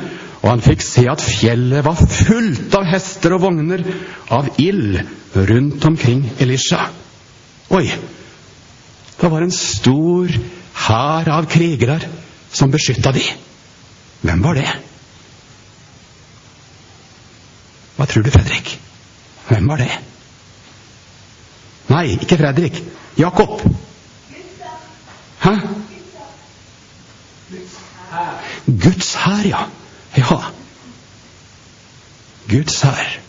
og 0.41 0.49
han 0.49 0.61
fikk 0.61 0.83
se 0.85 1.07
at 1.09 1.21
fjellet 1.23 1.85
var 1.85 1.97
fullt 1.97 2.75
av 2.77 2.85
hester 2.87 3.35
og 3.35 3.43
vogner, 3.47 3.83
av 4.29 4.49
ild 4.61 4.99
rundt 5.35 5.85
omkring 5.85 6.23
Elisha. 6.39 6.87
Oi! 7.69 7.87
Det 9.17 9.31
var 9.31 9.41
en 9.41 9.53
stor 9.53 10.29
hær 10.87 11.29
av 11.33 11.47
krigere 11.49 11.97
som 12.53 12.71
beskytta 12.71 13.11
de. 13.15 13.23
Hvem 14.21 14.43
var 14.45 14.59
det? 14.61 14.67
Hva 17.97 18.05
tror 18.05 18.25
du, 18.25 18.29
Fredrik? 18.31 18.75
Hvem 19.49 19.73
var 19.73 19.81
det? 19.81 19.89
Nei, 21.87 22.17
ikke 22.21 22.37
Fredrik. 22.37 22.81
Jakob. 23.17 23.61
Hæ? 25.43 25.53
Guds 28.83 29.13
hær, 29.15 29.47
ja. 29.47 29.61
Ja. 30.17 30.39
Guds 32.49 32.81
hær. 32.81 33.19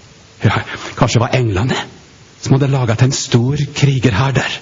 Ja, 0.45 0.61
kanskje 0.97 1.19
det 1.19 1.25
var 1.27 1.39
englene 1.39 1.77
som 2.41 2.55
hadde 2.55 2.71
laga 2.71 2.95
til 2.95 3.11
en 3.11 3.17
stor 3.17 3.63
krigerhær 3.75 4.35
der. 4.37 4.59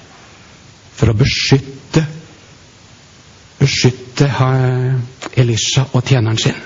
For 0.97 1.12
å 1.12 1.17
beskytte 1.17 2.07
beskytte 3.59 4.29
Elisha 5.37 5.85
og 5.93 6.05
tjeneren 6.05 6.38
sin. 6.38 6.57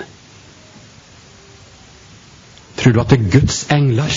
Tror 2.81 2.93
du 2.93 3.01
at 3.03 3.11
det 3.11 3.19
er 3.21 3.33
Guds 3.39 3.65
engler 3.71 4.15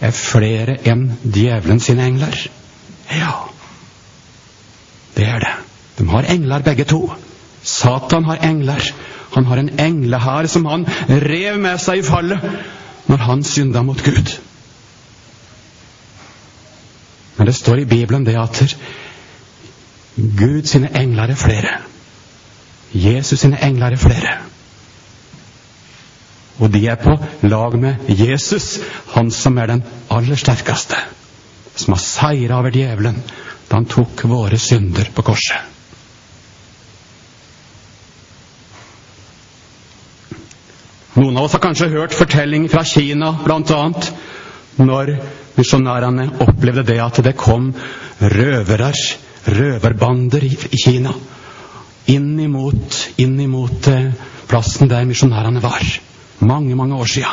er 0.00 0.14
flere 0.14 0.78
enn 0.88 1.08
djevelen 1.22 1.80
sine 1.82 2.06
engler? 2.06 2.34
Ja, 3.10 3.32
det 5.16 5.26
er 5.26 5.42
det. 5.42 5.54
De 5.98 6.06
har 6.08 6.28
engler 6.30 6.62
begge 6.62 6.84
to. 6.84 7.02
Satan 7.62 8.24
har 8.24 8.44
engler. 8.46 8.82
Han 9.34 9.44
har 9.44 9.56
en 9.60 9.72
englehær 9.80 10.46
som 10.46 10.66
han 10.66 10.86
rev 11.08 11.58
med 11.60 11.80
seg 11.82 12.00
i 12.02 12.06
fallet 12.06 12.44
når 13.08 13.24
han 13.24 13.44
synda 13.44 13.82
mot 13.82 14.02
Gud. 14.04 14.34
Men 17.36 17.46
det 17.46 17.54
står 17.54 17.82
i 17.82 17.88
Bibelen 17.88 18.26
det 18.26 18.36
at 18.38 18.76
Gud 20.16 20.66
sine 20.66 20.90
engler 20.98 21.30
er 21.30 21.38
flere. 21.38 21.78
Jesus 22.92 23.40
sine 23.40 23.60
engler 23.64 23.94
er 23.94 23.96
flere. 23.96 24.38
Og 26.58 26.72
de 26.74 26.82
er 26.90 26.98
på 26.98 27.14
lag 27.46 27.76
med 27.78 28.08
Jesus, 28.10 28.78
han 29.14 29.30
som 29.30 29.58
er 29.58 29.70
den 29.70 29.84
aller 30.10 30.38
sterkeste. 30.38 30.98
Som 31.78 31.94
har 31.94 32.02
seira 32.02 32.58
over 32.58 32.74
djevelen 32.74 33.20
da 33.68 33.76
han 33.76 33.86
tok 33.86 34.24
våre 34.30 34.58
synder 34.58 35.10
på 35.14 35.22
korset. 35.26 35.74
Noen 41.18 41.36
av 41.36 41.48
oss 41.48 41.56
har 41.56 41.62
kanskje 41.62 41.90
hørt 41.92 42.14
fortelling 42.14 42.68
fra 42.70 42.84
Kina, 42.86 43.32
bl.a. 43.42 43.80
Når 44.78 45.10
misjonærene 45.58 46.28
opplevde 46.44 46.84
det 46.86 47.00
at 47.02 47.18
det 47.26 47.34
kom 47.38 47.72
røvere, 48.22 48.92
røverbander 49.58 50.46
i 50.46 50.78
Kina, 50.78 51.12
inn 52.14 52.36
imot, 52.40 53.00
inn 53.18 53.34
imot 53.42 53.90
eh, 53.90 54.12
plassen 54.48 54.90
der 54.90 55.08
misjonærene 55.08 55.62
var. 55.64 55.82
Mange, 56.40 56.76
mange 56.76 56.94
år 56.94 57.04
sia. 57.04 57.30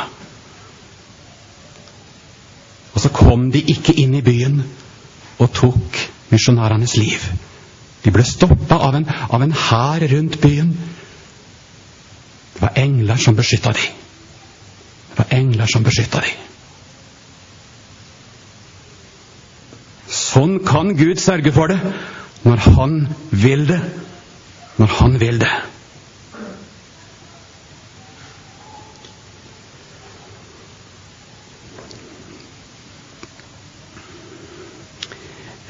Og 2.93 3.01
så 3.01 3.11
kom 3.13 3.51
de 3.51 3.61
ikke 3.61 3.93
inn 3.99 4.15
i 4.15 4.23
byen 4.23 4.61
og 5.39 5.51
tok 5.53 5.99
misjonærenes 6.31 6.95
liv. 6.97 7.27
De 8.05 8.13
ble 8.13 8.23
stoppa 8.25 8.77
av 8.87 8.95
en, 8.95 9.07
av 9.09 9.43
en 9.43 9.53
hær 9.53 10.05
rundt 10.13 10.39
byen. 10.41 10.71
Det 12.55 12.63
var 12.63 12.79
engler 12.79 13.19
som 13.19 13.35
beskytta 13.35 13.73
dem. 13.75 14.01
Det 15.09 15.17
var 15.19 15.37
engler 15.37 15.71
som 15.71 15.83
beskytta 15.83 16.23
dem. 16.23 16.43
Sånn 20.15 20.59
kan 20.63 20.93
Gud 20.95 21.19
sørge 21.19 21.51
for 21.55 21.71
det 21.71 21.79
når 22.45 22.61
Han 22.77 22.99
vil 23.31 23.65
det. 23.67 23.81
Når 24.77 24.99
Han 24.99 25.19
vil 25.19 25.39
det. 25.41 25.53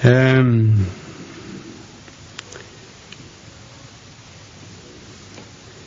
Um, 0.06 0.86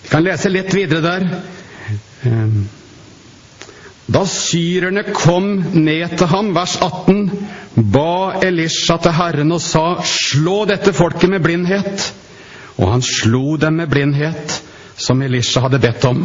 vi 0.02 0.08
kan 0.10 0.24
lese 0.26 0.50
litt 0.50 0.74
videre 0.74 1.04
der. 1.04 1.26
Um, 2.26 2.64
da 4.08 4.24
syrerne 4.26 5.04
kom 5.14 5.46
ned 5.84 6.16
til 6.18 6.30
ham, 6.32 6.50
vers 6.56 6.74
18, 6.82 7.30
ba 7.92 8.40
Elisha 8.42 8.96
til 9.04 9.14
Herren 9.14 9.54
og 9.54 9.62
sa, 9.62 9.84
slå 10.02 10.64
dette 10.66 10.96
folket 10.96 11.30
med 11.30 11.44
blindhet. 11.44 12.08
Og 12.78 12.90
han 12.96 13.04
slo 13.04 13.56
dem 13.60 13.78
med 13.82 13.90
blindhet, 13.92 14.62
som 14.96 15.22
Elisha 15.22 15.62
hadde 15.62 15.78
bedt 15.84 16.08
om. 16.08 16.24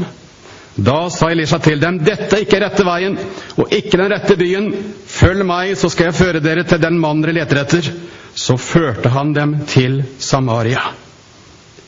Da 0.76 1.10
sa 1.14 1.30
Elisha 1.30 1.60
til 1.62 1.82
dem, 1.82 2.00
dette 2.02 2.34
er 2.34 2.42
ikke 2.48 2.60
rette 2.64 2.86
veien, 2.88 3.18
og 3.62 3.74
ikke 3.74 4.00
den 4.00 4.10
rette 4.10 4.38
byen. 4.40 4.72
Følg 5.06 5.46
meg, 5.46 5.76
så 5.78 5.90
skal 5.94 6.10
jeg 6.10 6.18
føre 6.18 6.42
dere 6.42 6.66
til 6.66 6.82
den 6.82 6.98
mannen 7.02 7.22
dere 7.26 7.38
leter 7.38 7.62
etter. 7.62 7.90
Så 8.34 8.58
førte 8.58 9.12
han 9.14 9.36
dem 9.36 9.60
til 9.70 10.02
Samaria. 10.20 10.82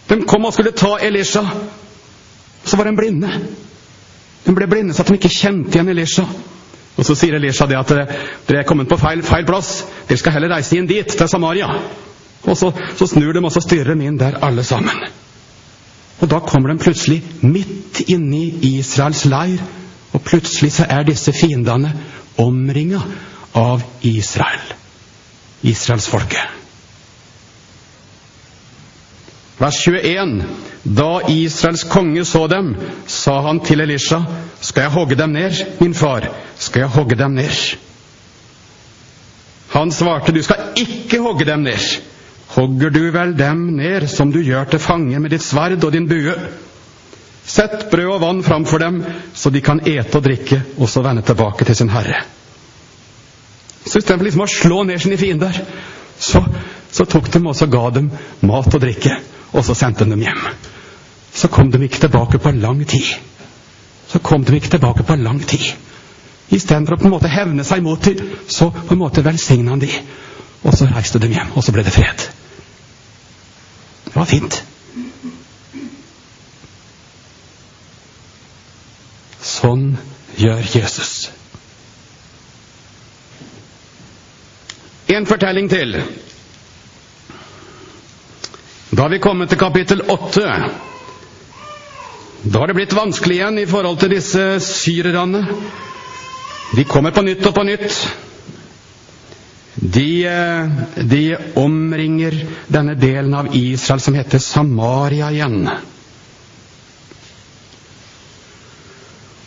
De 0.06 0.20
kom 0.30 0.46
og 0.46 0.54
skulle 0.54 0.76
ta 0.78 1.00
Elisha. 1.02 1.42
Så 2.66 2.78
var 2.78 2.86
de 2.86 2.98
blinde. 2.98 3.32
De 4.46 4.54
ble 4.54 4.68
blinde 4.70 4.94
så 4.94 5.04
de 5.04 5.18
ikke 5.18 5.34
kjente 5.34 5.74
igjen 5.74 5.90
Elisha. 5.90 6.28
Og 6.96 7.06
Så 7.06 7.16
sier 7.18 7.36
Elisha 7.36 7.66
det 7.68 7.80
at 7.80 7.90
dere 8.48 8.62
er 8.62 8.68
kommet 8.70 8.88
på 8.88 9.02
feil, 9.02 9.26
feil 9.26 9.46
plass. 9.50 9.82
Dere 10.08 10.22
skal 10.22 10.38
heller 10.38 10.54
reise 10.54 10.78
inn 10.78 10.88
dit, 10.88 11.10
til 11.10 11.28
Samaria. 11.30 11.74
Og 12.46 12.58
så, 12.58 12.70
så 12.96 13.08
snur 13.10 13.34
de 13.34 13.42
og 13.42 13.52
styrer 13.58 13.96
de 13.98 14.06
inn 14.06 14.22
der, 14.22 14.38
alle 14.46 14.64
sammen. 14.64 15.10
Og 16.20 16.30
Da 16.32 16.40
kommer 16.40 16.72
de 16.74 16.80
plutselig 16.80 17.24
midt 17.42 18.02
inne 18.08 18.38
i 18.38 18.78
Israels 18.80 19.26
leir, 19.26 19.62
og 20.14 20.22
plutselig 20.22 20.72
så 20.72 20.86
er 20.90 21.04
disse 21.04 21.34
fiendene 21.34 21.92
omringa 22.38 23.02
av 23.56 23.84
Israel. 24.02 24.74
Israelsfolket. 25.64 26.56
Vers 29.60 29.88
21. 29.88 30.44
Da 30.84 31.20
Israels 31.32 31.84
konge 31.84 32.26
så 32.26 32.48
dem, 32.48 32.76
sa 33.08 33.40
han 33.42 33.60
til 33.60 33.82
Elisha, 33.82 34.20
skal 34.62 34.82
jeg 34.82 34.92
hogge 34.92 35.16
dem 35.16 35.30
ned, 35.30 35.80
min 35.80 35.94
far, 35.94 36.28
skal 36.56 36.80
jeg 36.80 36.90
hogge 36.90 37.16
dem 37.16 37.32
ned? 37.32 37.78
Han 39.70 39.92
svarte, 39.92 40.32
du 40.32 40.44
skal 40.44 40.76
ikke 40.76 41.22
hogge 41.22 41.46
dem 41.46 41.60
ned. 41.60 42.02
Hogger 42.54 42.94
du 42.94 43.12
vel 43.12 43.34
dem 43.38 43.66
ned 43.80 44.08
som 44.10 44.32
du 44.32 44.40
gjør 44.44 44.70
til 44.70 44.80
fange 44.80 45.20
med 45.20 45.34
ditt 45.34 45.44
sverd 45.44 45.84
og 45.84 45.92
din 45.96 46.08
bue? 46.08 46.36
Sett 47.46 47.90
brød 47.92 48.16
og 48.16 48.22
vann 48.22 48.44
framfor 48.44 48.82
dem, 48.82 49.04
så 49.34 49.50
de 49.54 49.62
kan 49.62 49.82
ete 49.86 50.18
og 50.18 50.24
drikke, 50.26 50.62
og 50.78 50.90
så 50.90 51.04
vende 51.06 51.22
tilbake 51.26 51.66
til 51.66 51.76
sin 51.76 51.92
herre. 51.94 52.24
Så 53.86 54.00
istedenfor 54.00 54.26
liksom 54.26 54.46
å 54.46 54.50
slå 54.50 54.82
ned 54.84 55.02
sine 55.02 55.18
fiender, 55.18 55.60
så, 56.18 56.42
så 56.92 57.06
tok 57.06 57.30
de 57.34 57.44
og 57.46 57.56
så 57.58 57.68
ga 57.70 57.90
dem 57.94 58.10
mat 58.42 58.74
og 58.74 58.82
drikke, 58.82 59.14
og 59.54 59.66
så 59.66 59.76
sendte 59.78 60.06
de 60.06 60.16
dem 60.16 60.26
hjem. 60.26 60.42
Så 61.36 61.52
kom 61.54 61.70
de 61.72 61.84
ikke 61.86 62.02
tilbake 62.08 62.40
på 62.42 62.56
lang 62.58 62.82
tid. 62.88 63.14
Så 64.10 64.22
kom 64.24 64.46
de 64.46 64.56
ikke 64.56 64.74
tilbake 64.78 65.04
på 65.04 65.18
lang 65.22 65.42
tid. 65.46 65.74
Istedenfor 66.50 66.96
å 66.96 67.02
på 67.02 67.10
en 67.10 67.14
måte 67.14 67.30
hevne 67.30 67.66
seg 67.68 67.84
mot 67.84 68.02
dem, 68.06 68.22
så 68.48 68.72
på 68.72 68.94
en 68.96 69.02
måte 69.02 69.24
velsigna 69.26 69.76
han 69.76 69.84
dem. 69.84 70.14
Og 70.66 70.74
så 70.74 70.88
reiste 70.90 71.22
de 71.22 71.30
hjem, 71.30 71.54
og 71.54 71.64
så 71.64 71.74
ble 71.74 71.84
det 71.86 71.94
fred. 71.94 72.26
Det 74.06 74.16
var 74.16 74.26
fint. 74.30 74.58
Sånn 79.46 79.92
gjør 80.42 80.66
Jesus. 80.74 81.14
En 85.16 85.30
fortelling 85.30 85.70
til. 85.70 86.00
Da 88.90 89.06
har 89.06 89.14
vi 89.14 89.22
kommet 89.22 89.50
til 89.54 89.62
kapittel 89.62 90.02
åtte. 90.10 90.50
Da 92.46 92.60
har 92.62 92.70
det 92.70 92.78
blitt 92.78 92.94
vanskelig 92.98 93.38
igjen 93.38 93.62
i 93.62 93.70
forhold 93.70 94.02
til 94.02 94.16
disse 94.18 94.44
syrerne. 94.66 95.46
De 96.76 96.84
kommer 96.90 97.14
på 97.14 97.22
nytt 97.26 97.46
og 97.46 97.54
på 97.54 97.64
nytt. 97.70 98.25
De, 99.94 100.26
de, 100.96 101.24
omringer 101.60 102.38
denne 102.72 102.96
delen 102.98 103.34
av 103.38 103.52
Israel 103.56 104.02
som 104.02 104.16
heter 104.18 104.42
Samaria 104.42 105.30
igjen. 105.36 105.68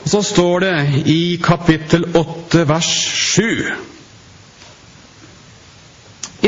Og 0.03 0.09
Så 0.13 0.23
står 0.23 0.61
det 0.65 0.75
i 1.11 1.21
kapittel 1.43 2.07
8 2.17 2.65
vers 2.69 2.93
7 3.35 3.89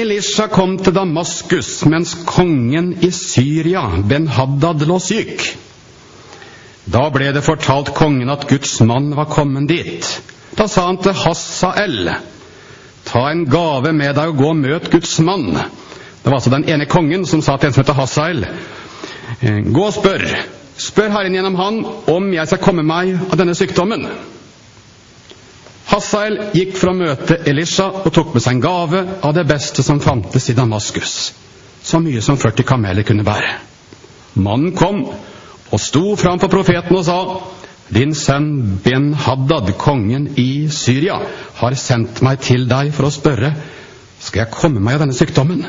Elisha 0.01 0.47
kom 0.47 0.77
til 0.79 0.95
Damaskus 0.95 1.81
mens 1.91 2.15
kongen 2.27 2.93
i 3.03 3.11
Syria, 3.11 3.83
Ben-Haddad, 4.09 4.87
lå 4.87 5.01
syk. 5.03 5.43
Da 6.91 7.09
ble 7.13 7.33
det 7.35 7.43
fortalt 7.45 7.91
kongen 7.95 8.31
at 8.33 8.47
Guds 8.49 8.79
mann 8.87 9.11
var 9.19 9.29
kommet 9.31 9.69
dit. 9.69 10.07
Da 10.57 10.69
sa 10.71 10.87
han 10.87 11.01
til 11.03 11.17
Hassael, 11.19 12.13
ta 13.11 13.27
en 13.31 13.45
gave 13.51 13.93
med 13.93 14.15
deg 14.17 14.33
og 14.33 14.39
gå 14.39 14.49
og 14.53 14.61
møt 14.61 14.91
Guds 14.93 15.19
mann. 15.27 15.51
Det 15.51 16.29
var 16.29 16.39
altså 16.39 16.53
den 16.53 16.69
ene 16.71 16.87
kongen 16.87 17.27
som 17.27 17.43
sa 17.43 17.57
til 17.57 17.71
en 17.71 17.75
som 17.75 17.83
heter 17.83 17.99
Hasael, 17.99 18.45
gå 19.73 19.87
og 19.87 19.95
spør. 19.97 20.27
Spør 20.81 21.11
Herren 21.13 21.35
gjennom 21.37 21.57
han 21.59 21.81
om 22.13 22.29
jeg 22.33 22.49
skal 22.49 22.63
komme 22.63 22.85
meg 22.87 23.17
av 23.27 23.37
denne 23.41 23.57
sykdommen. 23.59 24.07
Hasael 25.91 26.37
gikk 26.55 26.77
for 26.79 26.93
å 26.93 26.97
møte 26.97 27.41
Elisha 27.51 27.89
og 28.05 28.13
tok 28.15 28.35
med 28.35 28.45
seg 28.45 28.57
en 28.57 28.63
gave 28.65 29.01
av 29.27 29.35
det 29.35 29.47
beste 29.49 29.83
som 29.83 30.01
fantes 30.01 30.47
i 30.53 30.57
Damaskus. 30.57 31.17
Så 31.83 31.99
mye 32.05 32.23
som 32.23 32.39
40 32.39 32.69
kameler 32.69 33.07
kunne 33.09 33.27
bære. 33.27 33.57
Mannen 34.39 34.77
kom 34.79 35.03
og 35.11 35.81
sto 35.83 36.15
framfor 36.19 36.51
profeten 36.53 36.97
og 36.97 37.05
sa, 37.07 37.19
Din 37.91 38.15
sønn 38.15 38.79
Ben-Haddad, 38.85 39.73
kongen 39.79 40.29
i 40.39 40.69
Syria, 40.71 41.19
har 41.59 41.75
sendt 41.75 42.23
meg 42.23 42.43
til 42.47 42.69
deg 42.71 42.93
for 42.95 43.09
å 43.09 43.15
spørre, 43.15 43.51
skal 44.21 44.45
jeg 44.45 44.55
komme 44.55 44.83
meg 44.83 44.99
av 44.99 45.05
denne 45.05 45.17
sykdommen? 45.17 45.65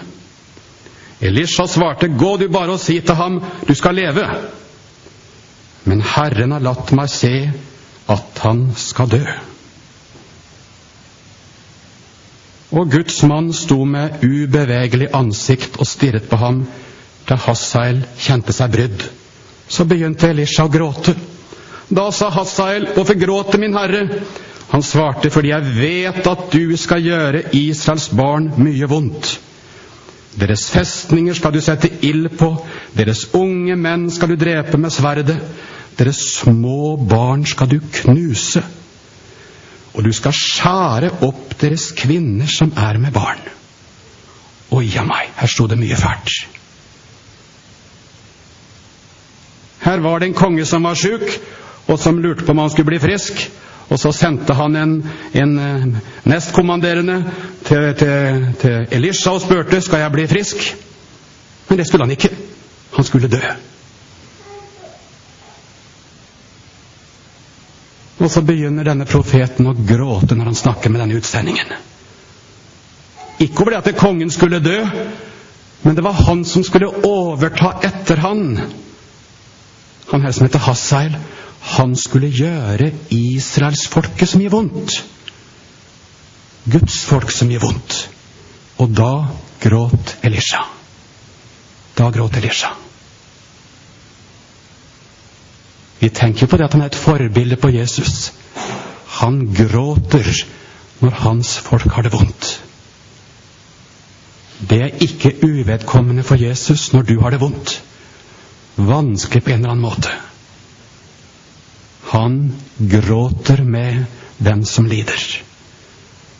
Elisha 1.21 1.65
svarte, 1.69 2.09
Gå 2.17 2.35
du 2.37 2.47
bare 2.49 2.75
og 2.75 2.81
si 2.81 2.99
til 3.01 3.17
ham, 3.17 3.39
du 3.67 3.73
skal 3.77 3.97
leve. 3.97 4.25
Men 5.85 6.01
Herren 6.05 6.53
har 6.53 6.65
latt 6.65 6.91
meg 6.97 7.09
se 7.09 7.33
at 8.11 8.43
han 8.43 8.67
skal 8.77 9.09
dø. 9.09 9.23
Og 12.71 12.91
Guds 12.91 13.17
mann 13.27 13.49
sto 13.53 13.81
med 13.85 14.21
ubevegelig 14.23 15.09
ansikt 15.17 15.79
og 15.81 15.89
stirret 15.89 16.29
på 16.31 16.39
ham 16.39 16.61
Da 17.27 17.35
Hassael 17.37 17.99
kjente 18.17 18.53
seg 18.55 18.71
brydd. 18.73 19.03
Så 19.71 19.85
begynte 19.87 20.29
Elisha 20.31 20.65
å 20.65 20.71
gråte. 20.71 21.13
Da 21.91 22.07
sa 22.15 22.29
Hassael, 22.31 22.87
hvorfor 22.95 23.19
gråter 23.19 23.59
min 23.59 23.75
herre? 23.75 24.05
Han 24.71 24.83
svarte, 24.83 25.29
fordi 25.29 25.51
jeg 25.51 25.73
vet 25.75 26.27
at 26.27 26.43
du 26.53 26.77
skal 26.79 27.03
gjøre 27.03 27.43
Israels 27.57 28.07
barn 28.15 28.53
mye 28.57 28.87
vondt. 28.87 29.33
Deres 30.39 30.69
festninger 30.71 31.35
skal 31.35 31.51
du 31.51 31.59
sette 31.59 31.89
ild 32.07 32.29
på, 32.39 32.53
deres 32.95 33.25
unge 33.35 33.75
menn 33.75 34.07
skal 34.11 34.31
du 34.31 34.39
drepe 34.39 34.79
med 34.79 34.95
sverdet, 34.95 35.35
deres 35.99 36.21
små 36.37 36.95
barn 36.95 37.43
skal 37.45 37.67
du 37.67 37.81
knuse 37.99 38.63
og 39.93 40.05
du 40.05 40.11
skal 40.15 40.35
skjære 40.35 41.11
opp 41.27 41.55
deres 41.61 41.91
kvinner 41.97 42.49
som 42.49 42.71
er 42.77 42.99
med 43.01 43.13
barn. 43.15 43.41
Oi 44.71 44.87
a 44.97 45.03
meg, 45.03 45.33
her 45.35 45.51
sto 45.51 45.67
det 45.67 45.79
mye 45.79 45.97
fælt. 45.99 46.35
Her 49.81 50.03
var 50.05 50.21
det 50.21 50.29
en 50.29 50.37
konge 50.37 50.65
som 50.69 50.85
var 50.87 50.95
sjuk, 50.95 51.25
og 51.87 51.99
som 51.99 52.19
lurte 52.21 52.45
på 52.45 52.51
om 52.51 52.61
han 52.63 52.69
skulle 52.69 52.91
bli 52.91 52.99
frisk. 52.99 53.41
Og 53.91 53.99
så 53.99 54.11
sendte 54.15 54.55
han 54.55 54.75
en, 54.79 54.93
en 55.35 55.57
eh, 55.59 55.87
nestkommanderende 56.23 57.17
til, 57.67 57.89
til, 57.99 58.45
til 58.61 58.87
Elisha 58.95 59.33
og 59.35 59.41
spurte 59.43 59.81
skal 59.83 60.05
jeg 60.05 60.13
bli 60.15 60.27
frisk. 60.31 60.63
Men 61.69 61.77
det 61.79 61.87
skulle 61.87 62.05
han 62.05 62.15
ikke. 62.15 62.31
Han 62.95 63.05
skulle 63.05 63.27
dø. 63.27 63.41
Og 68.21 68.29
så 68.31 68.43
begynner 68.45 68.85
denne 68.85 69.07
profeten 69.09 69.67
å 69.67 69.73
gråte 69.75 70.37
når 70.37 70.51
han 70.51 70.59
snakker 70.59 70.93
med 70.93 71.01
denne 71.01 71.17
utsendingen. 71.17 71.73
Ikke 73.41 73.63
over 73.63 73.73
det 73.73 73.81
at 73.81 73.97
kongen 73.97 74.29
skulle 74.31 74.61
dø, 74.61 74.77
men 75.81 75.95
det 75.97 76.03
var 76.05 76.19
han 76.27 76.43
som 76.45 76.63
skulle 76.63 76.91
overta 77.07 77.73
etter 77.87 78.21
han. 78.21 78.43
Han 80.11 80.21
her 80.21 80.35
som 80.35 80.45
heter 80.45 80.61
Hassael, 80.67 81.15
han 81.61 81.95
skulle 81.95 82.31
gjøre 82.33 82.91
israelsfolket 83.13 84.29
så 84.29 84.39
mye 84.41 84.51
vondt. 84.51 84.95
Guds 86.71 87.03
folk 87.05 87.31
så 87.31 87.45
mye 87.49 87.61
vondt. 87.61 87.97
Og 88.81 88.95
da 88.97 89.11
gråt 89.61 90.15
Elisha. 90.25 90.63
Da 91.97 92.09
gråt 92.09 92.37
Elisha. 92.37 92.73
Vi 96.01 96.09
tenker 96.09 96.47
på 96.49 96.57
det 96.57 96.65
at 96.65 96.73
han 96.73 96.81
er 96.81 96.89
et 96.89 96.97
forbilde 96.97 97.59
på 97.61 97.69
Jesus. 97.69 98.31
Han 99.21 99.43
gråter 99.53 100.31
når 101.01 101.13
hans 101.25 101.57
folk 101.61 101.93
har 101.93 102.07
det 102.07 102.13
vondt. 102.13 102.49
Det 104.69 104.81
er 104.81 105.01
ikke 105.01 105.35
uvedkommende 105.45 106.23
for 106.23 106.41
Jesus 106.41 106.91
når 106.93 107.01
du 107.01 107.19
har 107.21 107.29
det 107.29 107.41
vondt. 107.41 107.83
Vanskelig 108.77 109.43
på 109.43 109.49
en 109.49 109.61
eller 109.61 109.75
annen 109.75 109.85
måte. 109.85 110.13
Han 112.11 112.53
gråter 112.77 113.63
med 113.63 114.03
dem 114.37 114.65
som 114.65 114.85
lider. 114.85 115.43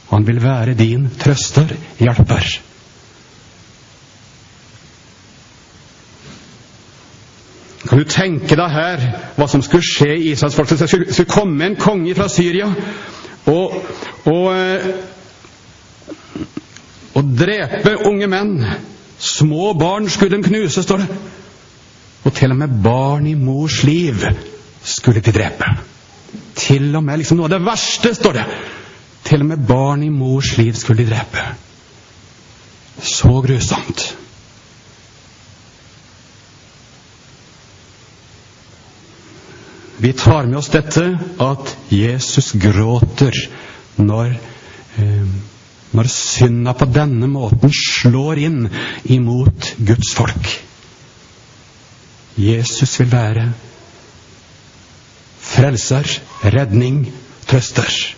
Han 0.09 0.27
vil 0.27 0.43
være 0.43 0.73
din 0.73 1.09
trøster, 1.19 1.71
hjelper. 1.99 2.59
Kan 7.87 7.97
du 7.97 8.03
tenke 8.03 8.55
deg 8.59 8.75
her 8.75 9.07
hva 9.37 9.47
som 9.47 9.63
skulle 9.63 9.87
skje 9.87 10.11
i 10.17 10.29
Israels 10.33 10.59
folk? 10.59 10.69
Det 10.75 10.89
skulle, 10.91 11.25
komme 11.31 11.65
en 11.65 11.79
konge 11.79 12.15
fra 12.19 12.27
Syria 12.27 12.67
og, 13.47 13.79
og, 14.27 14.45
eh, 14.51 14.85
og 17.15 17.33
drepe 17.39 17.95
unge 18.11 18.27
menn. 18.27 18.57
Små 19.17 19.71
barn 19.79 20.09
skulle 20.09 20.35
de 20.35 20.43
knuse, 20.51 20.83
står 20.83 20.97
det. 21.05 21.07
Og 22.23 22.33
til 22.35 22.51
og 22.51 22.59
med 22.59 22.81
barn 22.83 23.27
i 23.27 23.39
mors 23.39 23.83
liv 23.87 24.19
skulle 24.83 25.21
de 25.21 25.31
drepe. 25.31 25.67
Til 26.55 26.95
og 26.95 27.03
med 27.03 27.21
liksom 27.21 27.39
noe 27.39 27.49
av 27.49 27.55
det 27.55 27.65
verste, 27.65 28.13
står 28.15 28.39
det. 28.39 28.47
Til 29.27 29.43
og 29.43 29.51
med 29.51 29.67
barn 29.67 30.03
i 30.03 30.09
mors 30.13 30.55
liv 30.57 30.73
skulle 30.77 31.03
de 31.03 31.11
drepe. 31.11 31.45
Så 33.01 33.41
grusomt. 33.45 34.11
Vi 40.01 40.13
tar 40.17 40.47
med 40.49 40.57
oss 40.57 40.71
dette 40.73 41.03
at 41.45 41.75
Jesus 41.93 42.55
gråter 42.57 43.35
når, 44.01 44.31
eh, 44.97 45.27
når 45.93 46.09
synda 46.09 46.73
på 46.73 46.87
denne 46.89 47.29
måten 47.29 47.69
slår 47.69 48.41
inn 48.41 48.63
imot 49.03 49.75
Guds 49.77 50.15
folk. 50.17 50.49
Jesus 52.33 52.99
vil 52.99 53.11
være 53.11 53.45
frelser, 55.61 56.21
redning, 56.43 57.05
trøster. 57.47 58.15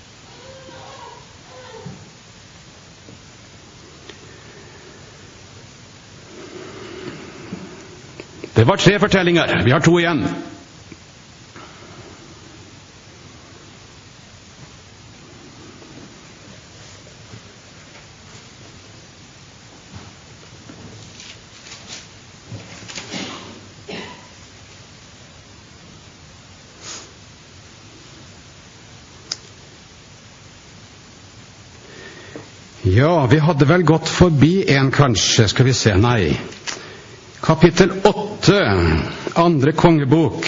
Det 8.55 8.67
var 8.67 8.75
tre 8.75 8.99
fortellinger. 8.99 9.63
Vi 9.63 9.71
har 9.71 9.79
to 9.79 9.99
igjen. 9.99 10.23
Ja, 32.83 33.22
vi 33.33 33.39
hadde 33.39 33.65
vel 33.65 33.81
gått 33.83 34.09
forbi 34.09 34.65
en, 34.75 34.91
kanskje. 34.91 35.47
Skal 35.49 35.65
vi 35.65 35.73
se 35.73 35.95
Nei. 35.97 36.35
Kapittel 37.41 37.89
åtte, 38.05 38.59
andre 39.41 39.71
kongebok. 39.73 40.45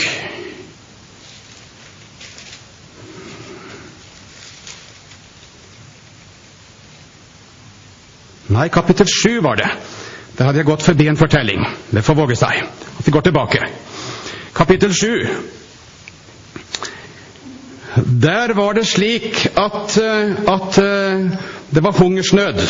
Nei, 8.53 8.67
kapittel 8.69 9.09
sju 9.09 9.39
var 9.41 9.57
det. 9.57 9.71
Der 10.37 10.45
hadde 10.45 10.61
jeg 10.61 10.69
gått 10.69 10.85
forbi 10.85 11.09
en 11.09 11.17
fortelling. 11.17 11.65
Det 11.89 12.05
får 12.05 12.21
våge 12.21 12.37
seg. 12.37 12.61
At 12.99 13.07
vi 13.07 13.15
går 13.17 13.25
tilbake. 13.25 13.65
Kapittel 14.53 14.93
sju. 14.93 15.25
Der 17.95 18.53
var 18.53 18.77
det 18.77 18.85
slik 18.87 19.47
at, 19.57 19.97
at 19.97 20.79
det 21.69 21.82
var 21.84 21.91
hungersnød 21.91 22.62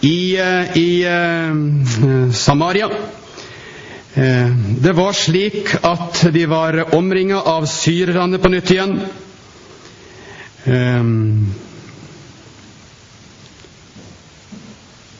i, 0.00 0.36
i 0.74 1.04
Samaria. 2.32 2.88
Det 4.84 4.92
var 4.92 5.12
slik 5.12 5.74
at 5.82 6.26
de 6.32 6.46
var 6.46 6.94
omringa 6.94 7.40
av 7.40 7.66
syrerne 7.66 8.38
på 8.38 8.48
nytt 8.52 8.70
igjen. 8.70 8.94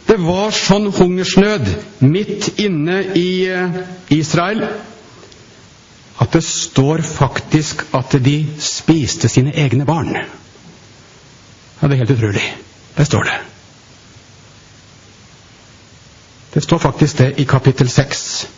Det 0.05 0.19
var 0.23 0.55
sånn 0.55 0.91
hungersnød 0.95 1.71
midt 2.05 2.53
inne 2.63 3.01
i 3.19 3.31
Israel 4.15 4.63
at 6.23 6.37
det 6.37 6.45
står 6.47 7.03
faktisk 7.03 7.83
at 7.97 8.15
de 8.23 8.37
spiste 8.63 9.29
sine 9.29 9.51
egne 9.59 9.87
barn. 9.89 10.15
Ja, 10.15 11.89
Det 11.89 11.93
er 11.97 12.05
helt 12.05 12.15
utrolig. 12.15 12.45
Det 12.97 13.05
står 13.05 13.25
det. 13.25 13.39
Det 16.55 16.63
står 16.63 16.79
faktisk 16.79 17.19
det 17.19 17.33
i 17.41 17.45
kapittel 17.45 17.89
6. 17.91 18.49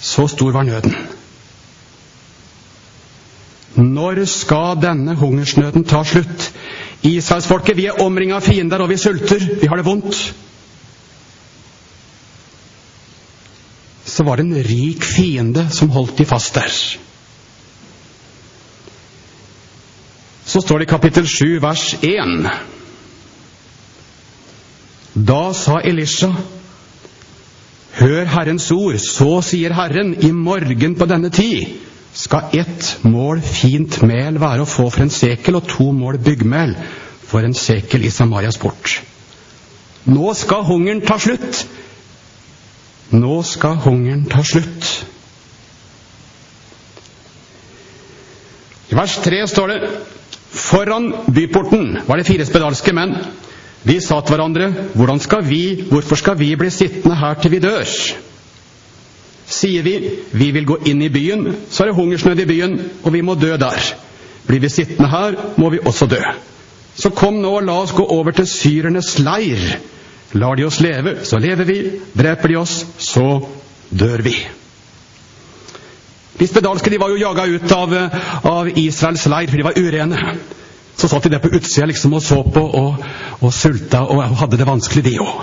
Så 0.00 0.28
stor 0.28 0.52
var 0.52 0.62
nøden. 0.62 0.94
Når 3.74 4.24
skal 4.24 4.78
denne 4.82 5.14
hungersnøden 5.14 5.84
ta 5.84 6.04
slutt? 6.04 6.52
Israelsfolket, 7.02 7.76
vi 7.76 7.86
er 7.86 8.02
omringa 8.02 8.36
av 8.36 8.46
fiender, 8.46 8.82
og 8.82 8.88
vi 8.88 8.96
sulter. 8.96 9.42
Vi 9.60 9.66
har 9.66 9.76
det 9.76 9.86
vondt. 9.86 10.34
så 14.10 14.24
var 14.24 14.36
det 14.36 14.42
en 14.42 14.64
rik 14.64 15.04
fiende 15.04 15.68
som 15.70 15.90
holdt 15.90 16.18
de 16.18 16.26
fast 16.26 16.54
der. 16.54 16.74
Så 20.44 20.60
står 20.60 20.78
det 20.78 20.88
i 20.88 20.90
kapittel 20.90 21.28
7, 21.28 21.60
vers 21.62 21.94
1. 22.02 22.50
Da 25.14 25.52
sa 25.54 25.80
Elisha, 25.84 26.30
Hør 28.00 28.24
Herrens 28.30 28.70
ord, 28.70 28.96
så 29.02 29.40
sier 29.42 29.74
Herren, 29.74 30.14
i 30.22 30.30
morgen 30.32 30.94
på 30.96 31.08
denne 31.10 31.32
tid 31.34 31.80
skal 32.14 32.54
ett 32.56 32.96
mål 33.06 33.42
fint 33.44 34.00
mel 34.06 34.38
være 34.40 34.64
å 34.64 34.68
få 34.68 34.86
for 34.90 35.04
en 35.04 35.12
sekel, 35.12 35.58
og 35.58 35.68
to 35.70 35.90
mål 35.94 36.20
byggmel 36.22 36.76
for 37.26 37.46
en 37.46 37.54
sekel 37.54 38.06
i 38.06 38.12
Samarias 38.14 38.58
port. 38.58 39.00
Nå 40.10 40.32
skal 40.38 40.64
hungeren 40.64 41.02
ta 41.06 41.18
slutt. 41.20 41.64
Nå 43.10 43.42
skal 43.46 43.76
hungeren 43.84 44.24
ta 44.30 44.42
slutt. 44.46 44.88
I 48.90 48.98
vers 48.98 49.18
3 49.22 49.44
står 49.50 49.70
det 49.70 49.92
Foran 50.50 51.12
byporten 51.30 52.00
var 52.08 52.18
det 52.18 52.26
fire 52.26 52.46
spedalske 52.46 52.94
menn. 52.96 53.12
De 53.86 53.96
sa 54.04 54.20
til 54.20 54.34
hverandre, 54.34 54.72
Hvordan 54.94 55.20
skal 55.20 55.46
vi, 55.48 55.84
hvorfor 55.90 56.16
skal 56.20 56.38
vi 56.38 56.54
bli 56.56 56.70
sittende 56.70 57.16
her 57.16 57.34
til 57.40 57.50
vi 57.50 57.62
dør? 57.64 57.88
Sier 59.50 59.82
vi, 59.82 59.94
vi 60.32 60.50
vil 60.54 60.66
gå 60.66 60.76
inn 60.86 61.00
i 61.02 61.10
byen, 61.10 61.48
så 61.70 61.82
er 61.82 61.90
det 61.90 61.96
hungersnød 61.96 62.44
i 62.44 62.46
byen, 62.46 62.76
og 63.02 63.12
vi 63.12 63.20
må 63.20 63.34
dø 63.34 63.56
der. 63.58 63.80
Blir 64.46 64.60
vi 64.60 64.68
sittende 64.68 65.08
her, 65.10 65.34
må 65.56 65.70
vi 65.70 65.80
også 65.84 66.06
dø. 66.06 66.20
Så 66.94 67.10
kom 67.10 67.40
nå 67.40 67.56
og 67.56 67.66
la 67.66 67.80
oss 67.82 67.94
gå 67.96 68.04
over 68.04 68.34
til 68.36 68.46
syrernes 68.50 69.16
leir. 69.18 69.80
Lar 70.38 70.54
de 70.54 70.66
oss 70.66 70.80
leve, 70.80 71.16
så 71.26 71.40
lever 71.42 71.66
vi. 71.66 71.80
Dreper 72.14 72.52
de 72.52 72.56
oss, 72.60 72.84
så 72.98 73.40
dør 73.90 74.22
vi. 74.22 74.36
De 76.38 76.46
spedalske 76.46 76.90
de 76.90 77.00
var 77.00 77.10
jo 77.10 77.20
jaga 77.20 77.46
ut 77.50 77.72
av, 77.74 77.94
av 78.48 78.70
Israels 78.78 79.26
leir, 79.26 79.50
for 79.50 79.58
de 79.60 79.66
var 79.66 79.78
urene. 79.80 80.36
Så 81.00 81.08
satt 81.08 81.24
de 81.24 81.32
der 81.32 81.40
på 81.40 81.48
utsida 81.56 81.86
liksom 81.88 82.12
og 82.18 82.22
så 82.22 82.42
på 82.44 82.60
og, 82.60 83.04
og 83.40 83.52
sulta 83.56 84.02
og 84.04 84.20
hadde 84.42 84.58
det 84.60 84.68
vanskelig, 84.68 85.04
de 85.06 85.14
òg. 85.24 85.38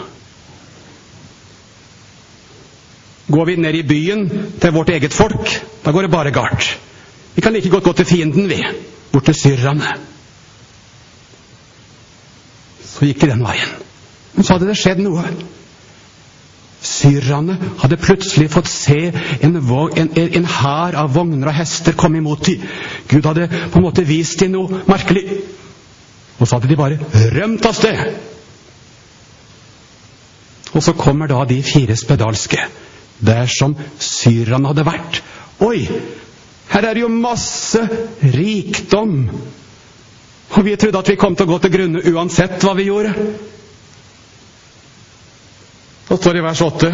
Går 3.28 3.46
vi 3.50 3.56
ned 3.60 3.76
i 3.76 3.84
byen 3.84 4.28
til 4.62 4.76
vårt 4.76 4.94
eget 4.94 5.14
folk, 5.14 5.50
da 5.86 5.92
går 5.92 6.06
det 6.06 6.12
bare 6.14 6.32
galt. 6.32 6.70
Vi 7.36 7.42
kan 7.42 7.54
like 7.54 7.70
godt 7.70 7.84
gå 7.84 7.94
til 7.94 8.06
fienden, 8.06 8.50
vi. 8.50 8.62
Bort 9.12 9.26
til 9.26 9.36
syrerne. 9.36 9.98
Så 12.86 13.06
gikk 13.06 13.22
de 13.22 13.34
den 13.34 13.44
veien. 13.46 13.76
Men 14.34 14.46
så 14.46 14.56
hadde 14.56 14.70
det 14.70 14.78
skjedd 14.78 15.02
noe. 15.04 15.26
Syrerne 16.88 17.58
hadde 17.82 18.00
plutselig 18.00 18.48
fått 18.54 18.70
se 18.72 19.00
en, 19.44 19.58
en, 19.58 20.12
en 20.16 20.50
hær 20.58 20.96
av 21.02 21.12
vogner 21.16 21.50
og 21.52 21.58
hester 21.58 21.98
komme 22.00 22.22
imot 22.22 22.46
dem. 22.48 22.64
Gud 23.12 23.28
hadde 23.28 23.50
på 23.50 23.80
en 23.80 23.86
måte 23.86 24.06
vist 24.08 24.40
dem 24.40 24.56
noe 24.56 24.84
merkelig. 24.88 25.26
Og 26.38 26.46
så 26.46 26.58
hadde 26.58 26.70
de 26.72 26.80
bare 26.80 27.32
rømt 27.34 27.66
av 27.68 27.76
sted. 27.76 28.02
Og 30.76 30.84
så 30.84 30.94
kommer 30.98 31.30
da 31.32 31.42
de 31.50 31.58
fire 31.66 31.96
spedalske, 31.98 32.62
der 33.20 33.50
som 33.50 33.76
syrerne 34.00 34.72
hadde 34.72 34.86
vært. 34.86 35.22
Oi, 35.66 35.88
her 36.70 36.86
er 36.86 36.94
det 36.94 37.04
jo 37.06 37.12
masse 37.12 37.82
rikdom! 38.22 39.22
Og 40.58 40.64
vi 40.64 40.76
trodde 40.80 41.00
at 41.02 41.10
vi 41.12 41.20
kom 41.20 41.36
til 41.36 41.48
å 41.48 41.56
gå 41.56 41.58
til 41.64 41.74
grunne 41.74 42.04
uansett 42.14 42.62
hva 42.64 42.76
vi 42.78 42.88
gjorde. 42.88 43.14
Så 46.08 46.18
står 46.18 46.34
det 46.34 46.40
i 46.40 46.46
vers 46.46 46.62
8. 46.62 46.94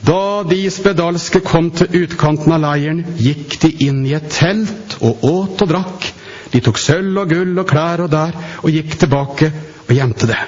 Da 0.00 0.42
de 0.46 0.60
spedalske 0.70 1.40
kom 1.46 1.70
til 1.74 2.04
utkanten 2.04 2.54
av 2.54 2.62
leiren, 2.62 3.02
gikk 3.18 3.58
de 3.62 3.70
inn 3.88 4.04
i 4.06 4.14
et 4.18 4.28
telt 4.32 4.98
og 4.98 5.24
åt 5.26 5.64
og 5.64 5.70
drakk. 5.70 6.06
De 6.52 6.62
tok 6.64 6.78
sølv 6.80 7.18
og 7.22 7.30
gull 7.30 7.58
og 7.60 7.66
klær 7.68 8.04
og 8.06 8.10
der, 8.12 8.36
og 8.62 8.70
gikk 8.72 8.96
tilbake 9.02 9.50
og 9.86 9.92
gjemte 9.94 10.30
det. 10.30 10.38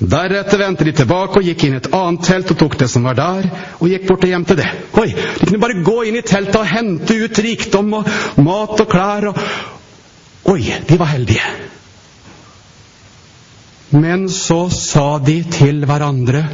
Deretter 0.00 0.62
vendte 0.62 0.86
de 0.86 0.94
tilbake 0.96 1.40
og 1.40 1.44
gikk 1.44 1.66
inn 1.66 1.76
i 1.76 1.80
et 1.80 1.90
annet 1.96 2.24
telt 2.24 2.52
og 2.54 2.58
tok 2.62 2.78
det 2.80 2.88
som 2.88 3.04
var 3.04 3.18
der, 3.18 3.50
og 3.78 3.90
gikk 3.90 4.06
bort 4.08 4.24
og 4.24 4.32
gjemte 4.32 4.56
det. 4.56 4.68
Oi, 4.96 5.10
De 5.12 5.48
kunne 5.48 5.60
bare 5.60 5.82
gå 5.84 5.96
inn 6.08 6.16
i 6.16 6.24
teltet 6.24 6.56
og 6.56 6.70
hente 6.70 7.18
ut 7.20 7.42
rikdom 7.44 7.92
og 7.98 8.08
mat 8.40 8.80
og 8.80 8.88
klær 8.90 9.30
og 9.32 9.44
Oi, 10.50 10.62
de 10.88 10.96
var 10.98 11.12
heldige. 11.12 11.44
Men 13.92 14.28
så 14.32 14.70
sa 14.72 15.18
de 15.20 15.42
til 15.52 15.84
hverandre 15.86 16.46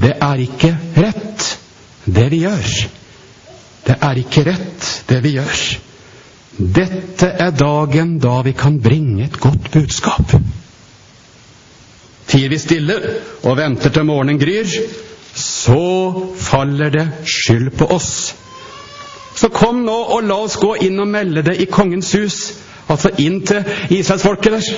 Det 0.00 0.14
er 0.20 0.40
ikke 0.42 0.72
rett, 0.96 1.46
det 2.06 2.28
vi 2.32 2.42
gjør. 2.46 2.68
Det 3.86 3.96
er 4.00 4.20
ikke 4.22 4.44
rett, 4.46 4.90
det 5.08 5.20
vi 5.24 5.34
gjør. 5.36 5.62
Dette 6.76 7.28
er 7.40 7.54
dagen 7.56 8.18
da 8.20 8.40
vi 8.44 8.52
kan 8.56 8.78
bringe 8.82 9.24
et 9.24 9.38
godt 9.40 9.70
budskap. 9.72 10.34
Tier 12.28 12.48
vi 12.48 12.58
stille 12.60 12.96
og 13.44 13.56
venter 13.58 13.92
til 13.92 14.06
morgenen 14.08 14.40
gryr, 14.40 14.68
så 15.34 15.82
faller 16.38 16.92
det 16.92 17.06
skyld 17.28 17.70
på 17.78 17.88
oss. 17.94 18.34
Så 19.36 19.48
kom 19.48 19.82
nå 19.86 19.96
og 20.16 20.26
la 20.28 20.36
oss 20.44 20.58
gå 20.60 20.74
inn 20.86 21.00
og 21.00 21.08
melde 21.08 21.42
det 21.46 21.56
i 21.64 21.68
kongens 21.72 22.12
hus, 22.16 22.38
altså 22.92 23.10
inn 23.18 23.40
til 23.48 23.64
Israelsfolket 23.96 24.52
der. 24.58 24.68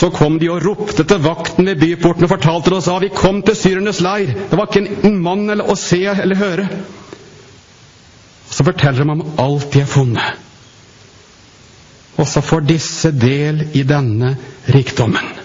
Så 0.00 0.08
kom 0.10 0.38
de 0.40 0.48
og 0.48 0.62
ropte 0.64 1.04
til 1.04 1.20
vakten 1.20 1.66
ved 1.68 1.76
byporten 1.76 2.24
og 2.24 2.30
fortalte 2.32 2.70
det 2.72 2.78
og 2.78 2.84
sa 2.86 2.94
vi 3.02 3.10
kom 3.12 3.42
til 3.44 3.56
syrernes 3.58 3.98
leir. 4.00 4.30
Det 4.48 4.56
var 4.56 4.70
ikke 4.70 5.04
en 5.04 5.18
mann 5.20 5.42
eller 5.52 5.68
å 5.68 5.76
se 5.76 6.00
eller 6.08 6.40
høre. 6.40 6.64
Så 8.48 8.64
forteller 8.64 9.04
de 9.04 9.12
om 9.12 9.26
alt 9.44 9.68
de 9.74 9.82
har 9.84 9.90
funnet. 9.92 10.40
Og 12.16 12.24
så 12.28 12.40
får 12.44 12.64
disse 12.70 13.12
del 13.12 13.60
i 13.76 13.84
denne 13.84 14.32
rikdommen. 14.72 15.36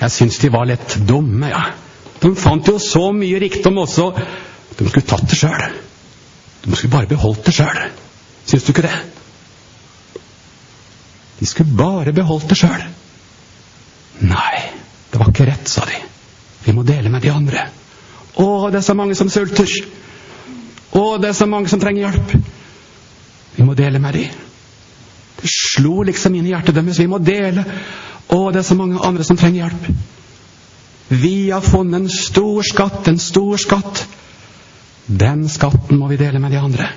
Jeg 0.00 0.16
syns 0.16 0.40
de 0.40 0.50
var 0.50 0.66
litt 0.66 0.96
dumme, 1.06 1.52
ja. 1.52 1.66
De 2.24 2.32
fant 2.40 2.66
jo 2.72 2.78
så 2.80 3.10
mye 3.14 3.38
rikdom 3.42 3.84
også. 3.84 4.12
De 4.78 4.88
skulle 4.88 5.10
tatt 5.12 5.28
det 5.28 5.44
sjøl. 5.44 5.72
De 6.64 6.76
skulle 6.76 6.92
bare 6.92 7.10
beholdt 7.10 7.46
det 7.46 7.54
sjøl. 7.56 7.80
Syns 8.46 8.66
du 8.66 8.72
ikke 8.72 8.86
det? 8.86 8.98
De 11.40 11.46
skulle 11.46 11.76
bare 11.76 12.14
beholdt 12.14 12.48
det 12.50 12.58
sjøl. 12.60 12.84
Nei, 14.22 14.58
det 15.10 15.18
var 15.18 15.32
ikke 15.32 15.48
rett, 15.48 15.68
sa 15.68 15.86
de. 15.88 15.98
Vi 16.62 16.74
må 16.76 16.84
dele 16.86 17.10
med 17.10 17.24
de 17.24 17.32
andre. 17.32 17.66
Å, 18.38 18.46
det 18.70 18.78
er 18.78 18.86
så 18.86 18.94
mange 18.94 19.16
som 19.18 19.30
sulter. 19.32 19.68
Å, 20.94 21.02
det 21.18 21.32
er 21.32 21.36
så 21.36 21.48
mange 21.50 21.72
som 21.72 21.80
trenger 21.82 22.06
hjelp. 22.06 22.36
Vi 23.56 23.66
må 23.66 23.74
dele 23.76 23.98
med 24.02 24.16
de. 24.16 24.28
Det 25.42 25.50
slo 25.50 26.04
liksom 26.06 26.36
inn 26.38 26.46
i 26.46 26.54
hjertet 26.54 26.76
deres. 26.78 27.00
Vi 27.02 27.10
må 27.10 27.18
dele. 27.18 27.64
Å, 28.32 28.40
det 28.54 28.62
er 28.62 28.68
så 28.68 28.78
mange 28.78 29.02
andre 29.02 29.26
som 29.26 29.38
trenger 29.40 29.66
hjelp. 29.66 29.90
Vi 31.12 31.50
har 31.50 31.64
funnet 31.64 32.04
en 32.04 32.12
stor 32.12 32.62
skatt, 32.64 33.08
en 33.10 33.20
stor 33.20 33.58
skatt. 33.60 34.06
Den 35.06 35.48
skatten 35.50 35.98
må 35.98 36.08
vi 36.12 36.20
dele 36.20 36.38
med 36.42 36.54
de 36.54 36.60
andre. 36.62 36.88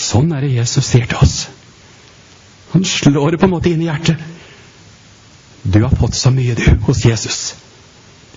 Sånn 0.00 0.32
er 0.34 0.44
det 0.44 0.54
Jesus 0.54 0.86
sier 0.88 1.06
til 1.06 1.20
oss. 1.20 1.36
Han 2.72 2.84
slår 2.86 3.34
det 3.34 3.40
på 3.40 3.48
en 3.48 3.54
måte 3.54 3.70
inn 3.70 3.82
i 3.82 3.88
hjertet. 3.88 4.18
Du 5.62 5.82
har 5.82 5.92
fått 5.94 6.16
så 6.16 6.32
mye, 6.32 6.54
du, 6.56 6.64
hos 6.86 7.04
Jesus. 7.04 7.40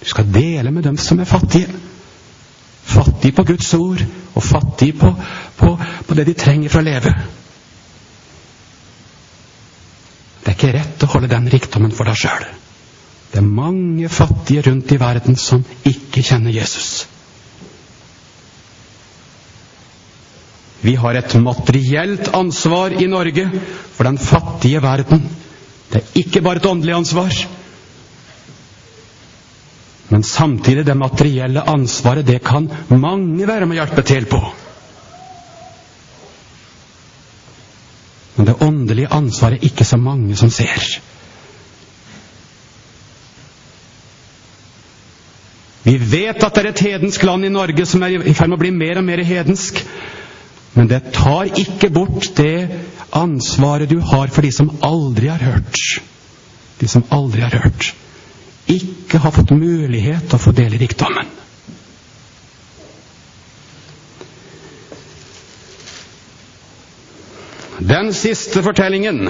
Du 0.02 0.06
skal 0.10 0.28
dele 0.34 0.74
med 0.76 0.84
dem 0.84 0.98
som 1.00 1.22
er 1.24 1.30
fattige. 1.30 1.70
Fattige 2.84 3.36
på 3.38 3.46
Guds 3.48 3.70
ord, 3.78 4.02
og 4.34 4.44
fattige 4.44 4.98
på, 5.00 5.14
på, 5.58 5.70
på 6.08 6.18
det 6.18 6.28
de 6.28 6.36
trenger 6.38 6.74
for 6.74 6.84
å 6.84 6.88
leve. 6.90 7.14
Det 10.44 10.52
er 10.52 10.58
ikke 10.58 10.74
rett 10.76 11.06
å 11.06 11.12
holde 11.14 11.32
den 11.32 11.48
rikdommen 11.54 11.94
for 11.96 12.10
deg 12.10 12.20
sjøl. 12.20 12.50
Det 13.34 13.42
er 13.42 13.50
mange 13.50 14.10
fattige 14.14 14.62
rundt 14.68 14.92
i 14.94 15.00
verden 15.02 15.36
som 15.42 15.64
ikke 15.90 16.22
kjenner 16.22 16.54
Jesus. 16.54 17.08
Vi 20.84 20.94
har 21.00 21.18
et 21.18 21.34
materielt 21.42 22.28
ansvar 22.36 22.94
i 22.94 23.08
Norge 23.10 23.48
for 23.96 24.06
den 24.06 24.20
fattige 24.22 24.82
verden. 24.84 25.24
Det 25.90 26.02
er 26.02 26.20
ikke 26.22 26.42
bare 26.46 26.62
et 26.62 26.68
åndelig 26.70 26.94
ansvar. 26.94 27.34
Men 30.10 30.24
samtidig, 30.24 30.86
det 30.86 30.98
materielle 30.98 31.64
ansvaret, 31.70 32.28
det 32.28 32.44
kan 32.46 32.70
mange 32.90 33.48
være 33.48 33.66
med 33.66 33.80
å 33.80 33.82
hjelpe 33.82 34.04
til 34.06 34.28
på. 34.30 34.42
Men 38.36 38.52
det 38.52 38.60
åndelige 38.62 39.10
ansvaret 39.14 39.58
er 39.58 39.72
ikke 39.72 39.88
så 39.90 39.98
mange 39.98 40.38
som 40.38 40.54
ser. 40.54 41.02
Vi 45.84 45.98
vet 45.98 46.44
at 46.44 46.56
det 46.56 46.64
er 46.64 46.70
et 46.72 46.84
hedensk 46.86 47.24
land 47.28 47.46
i 47.46 47.52
Norge 47.52 47.86
som 47.86 48.04
er 48.06 48.16
i 48.24 48.34
ferd 48.34 48.52
med 48.52 48.58
å 48.58 48.62
bli 48.62 48.72
mer 48.72 49.02
og 49.02 49.08
mer 49.08 49.24
hedensk. 49.28 49.82
Men 50.74 50.88
det 50.90 51.02
tar 51.14 51.52
ikke 51.60 51.92
bort 51.94 52.32
det 52.38 52.70
ansvaret 53.14 53.92
du 53.92 54.00
har 54.00 54.32
for 54.34 54.42
de 54.46 54.52
som 54.56 54.72
aldri 54.82 55.30
har 55.30 55.44
hørt. 55.44 55.82
De 56.80 56.88
som 56.90 57.04
aldri 57.12 57.44
har 57.44 57.54
hørt. 57.66 57.92
Ikke 58.72 59.20
har 59.20 59.36
fått 59.36 59.52
mulighet 59.52 60.30
til 60.30 60.40
å 60.40 60.42
få 60.42 60.56
del 60.56 60.78
i 60.78 60.82
rikdommen. 60.86 61.30
Den 67.84 68.14
siste 68.16 68.62
fortellingen 68.64 69.26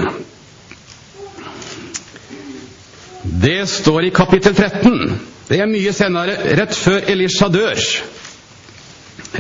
Det 3.44 3.64
står 3.72 4.06
i 4.06 4.12
kapittel 4.14 4.54
13. 4.56 5.33
Det 5.48 5.60
er 5.60 5.68
mye 5.68 5.92
senere, 5.96 6.38
rett 6.58 6.76
før 6.78 7.10
Elisha 7.12 7.50
dør. 7.52 7.80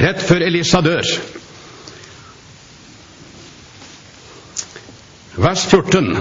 Rett 0.04 0.24
før 0.28 0.44
Elisha 0.50 0.82
dør. 0.84 1.10
Vers 5.40 5.66
14. 5.66 6.12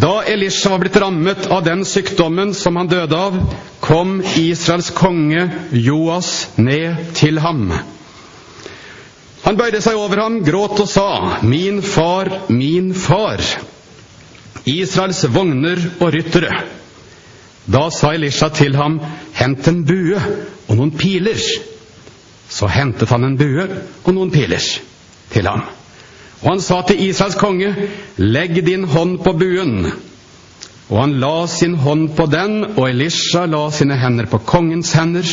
Da 0.00 0.22
Elisha 0.26 0.70
var 0.70 0.82
blitt 0.82 0.96
rammet 1.02 1.46
av 1.50 1.64
den 1.66 1.84
sykdommen 1.86 2.54
som 2.54 2.78
han 2.78 2.88
døde 2.90 3.16
av, 3.16 3.38
kom 3.82 4.20
Israels 4.38 4.90
konge 4.94 5.48
Joas 5.74 6.50
ned 6.56 7.10
til 7.18 7.40
ham. 7.42 7.72
Han 9.44 9.58
bøyde 9.58 9.80
seg 9.82 9.98
over 9.98 10.22
ham, 10.22 10.40
gråt 10.46 10.78
og 10.82 10.88
sa, 10.88 11.08
Min 11.42 11.80
far, 11.82 12.30
min 12.52 12.92
far, 12.94 13.42
Israels 14.68 15.24
vogner 15.32 15.80
og 15.98 16.12
ryttere. 16.14 16.79
Da 17.72 17.90
sa 17.90 18.14
Elisha 18.14 18.48
til 18.48 18.76
ham, 18.76 19.00
Hent 19.34 19.68
en 19.68 19.84
bue 19.86 20.20
og 20.68 20.76
noen 20.76 20.92
piler. 20.98 21.38
Så 22.50 22.66
hentet 22.66 23.10
han 23.10 23.24
en 23.24 23.36
bue 23.38 23.66
og 24.04 24.14
noen 24.14 24.32
piler 24.34 24.64
til 25.30 25.46
ham. 25.46 25.62
Og 26.40 26.48
han 26.54 26.62
sa 26.64 26.80
til 26.86 27.02
Israels 27.08 27.38
konge, 27.38 27.74
Legg 28.16 28.62
din 28.66 28.84
hånd 28.84 29.20
på 29.24 29.34
buen. 29.38 29.92
Og 30.90 30.96
han 30.98 31.18
la 31.22 31.46
sin 31.46 31.76
hånd 31.78 32.08
på 32.16 32.26
den, 32.26 32.64
og 32.74 32.88
Elisha 32.88 33.44
la 33.46 33.68
sine 33.70 33.98
hender 34.00 34.26
på 34.26 34.40
kongens 34.46 34.92
hender. 34.98 35.28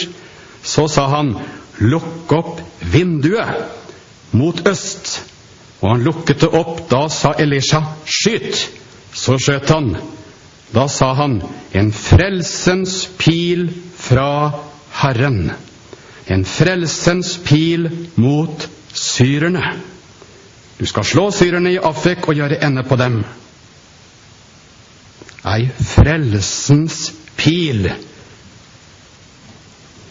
Så 0.63 0.87
sa 0.91 1.07
han, 1.15 1.33
Lukk 1.79 2.33
opp 2.33 2.61
vinduet 2.93 3.65
mot 4.31 4.61
øst. 4.67 5.23
Og 5.81 5.89
han 5.93 6.03
lukket 6.05 6.41
det 6.41 6.49
opp. 6.53 6.85
Da 6.89 7.07
sa 7.09 7.33
Elisha, 7.39 7.81
'Skyt!' 8.05 8.69
Så 9.13 9.37
skjøt 9.37 9.69
han. 9.69 9.95
Da 10.73 10.87
sa 10.87 11.13
han, 11.13 11.41
'En 11.73 11.91
frelsens 11.91 13.09
pil 13.17 13.69
fra 13.97 14.51
Herren'. 14.91 15.51
En 16.27 16.45
frelsens 16.45 17.37
pil 17.45 17.89
mot 18.15 18.69
syrerne. 18.93 19.63
Du 20.79 20.85
skal 20.85 21.03
slå 21.03 21.31
syrerne 21.31 21.71
i 21.73 21.77
Afek 21.77 22.27
og 22.27 22.35
gjøre 22.35 22.63
ende 22.65 22.83
på 22.83 22.95
dem. 22.95 23.23
Ei 25.45 25.69
frelsens 25.79 27.13
pil. 27.37 27.83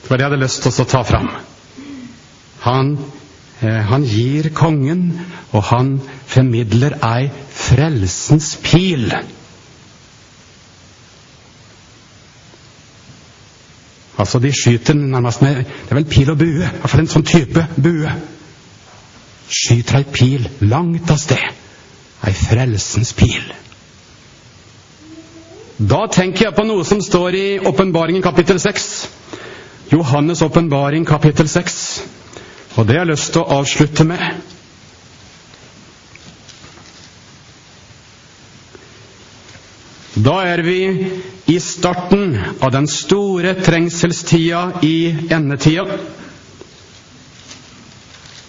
Det 0.03 0.11
var 0.11 0.17
det 0.17 0.25
jeg 0.25 0.31
hadde 0.31 0.45
lyst 0.45 0.63
til 0.63 0.73
å 0.83 0.89
ta 0.89 1.03
fram. 1.03 1.29
Han, 2.61 2.99
eh, 3.63 3.83
han 3.91 4.05
gir 4.05 4.49
kongen, 4.55 5.21
og 5.53 5.63
han 5.63 6.01
formidler 6.27 6.97
ei 7.05 7.31
frelsens 7.51 8.57
pil. 8.63 9.13
Altså, 14.19 14.39
de 14.39 14.53
skyter 14.53 14.95
nærmest 14.95 15.43
med 15.43 15.55
Det 15.57 15.91
er 15.91 15.95
vel 15.95 16.05
pil 16.05 16.31
og 16.31 16.39
bue. 16.39 16.65
I 16.65 16.81
hvert 16.81 16.91
fall 16.91 17.05
en 17.05 17.13
sånn 17.13 17.27
type 17.29 17.67
bue. 17.83 18.15
Skyter 19.49 20.01
ei 20.01 20.09
pil 20.13 20.49
langt 20.61 21.11
av 21.13 21.21
sted. 21.21 21.45
Ei 22.27 22.33
frelsens 22.33 23.13
pil. 23.17 23.53
Da 25.77 26.07
tenker 26.13 26.47
jeg 26.47 26.57
på 26.57 26.65
noe 26.65 26.85
som 26.89 27.03
står 27.05 27.37
i 27.37 27.47
Åpenbaringen 27.61 28.25
kapittel 28.25 28.61
6. 28.61 28.87
Johannes' 29.93 30.43
åpenbaring 30.45 31.05
kapittel 31.07 31.49
6. 31.49 31.77
Og 32.77 32.87
det 32.87 32.97
har 32.97 33.05
jeg 33.05 33.13
lyst 33.13 33.33
til 33.35 33.45
å 33.45 33.61
avslutte 33.61 34.05
med. 34.09 34.56
Da 40.27 40.41
er 40.43 40.63
vi 40.67 40.79
i 41.47 41.57
starten 41.63 42.33
av 42.59 42.73
den 42.75 42.89
store 42.91 43.53
trengselstida 43.63 44.81
i 44.83 45.15
endetida. 45.31 45.85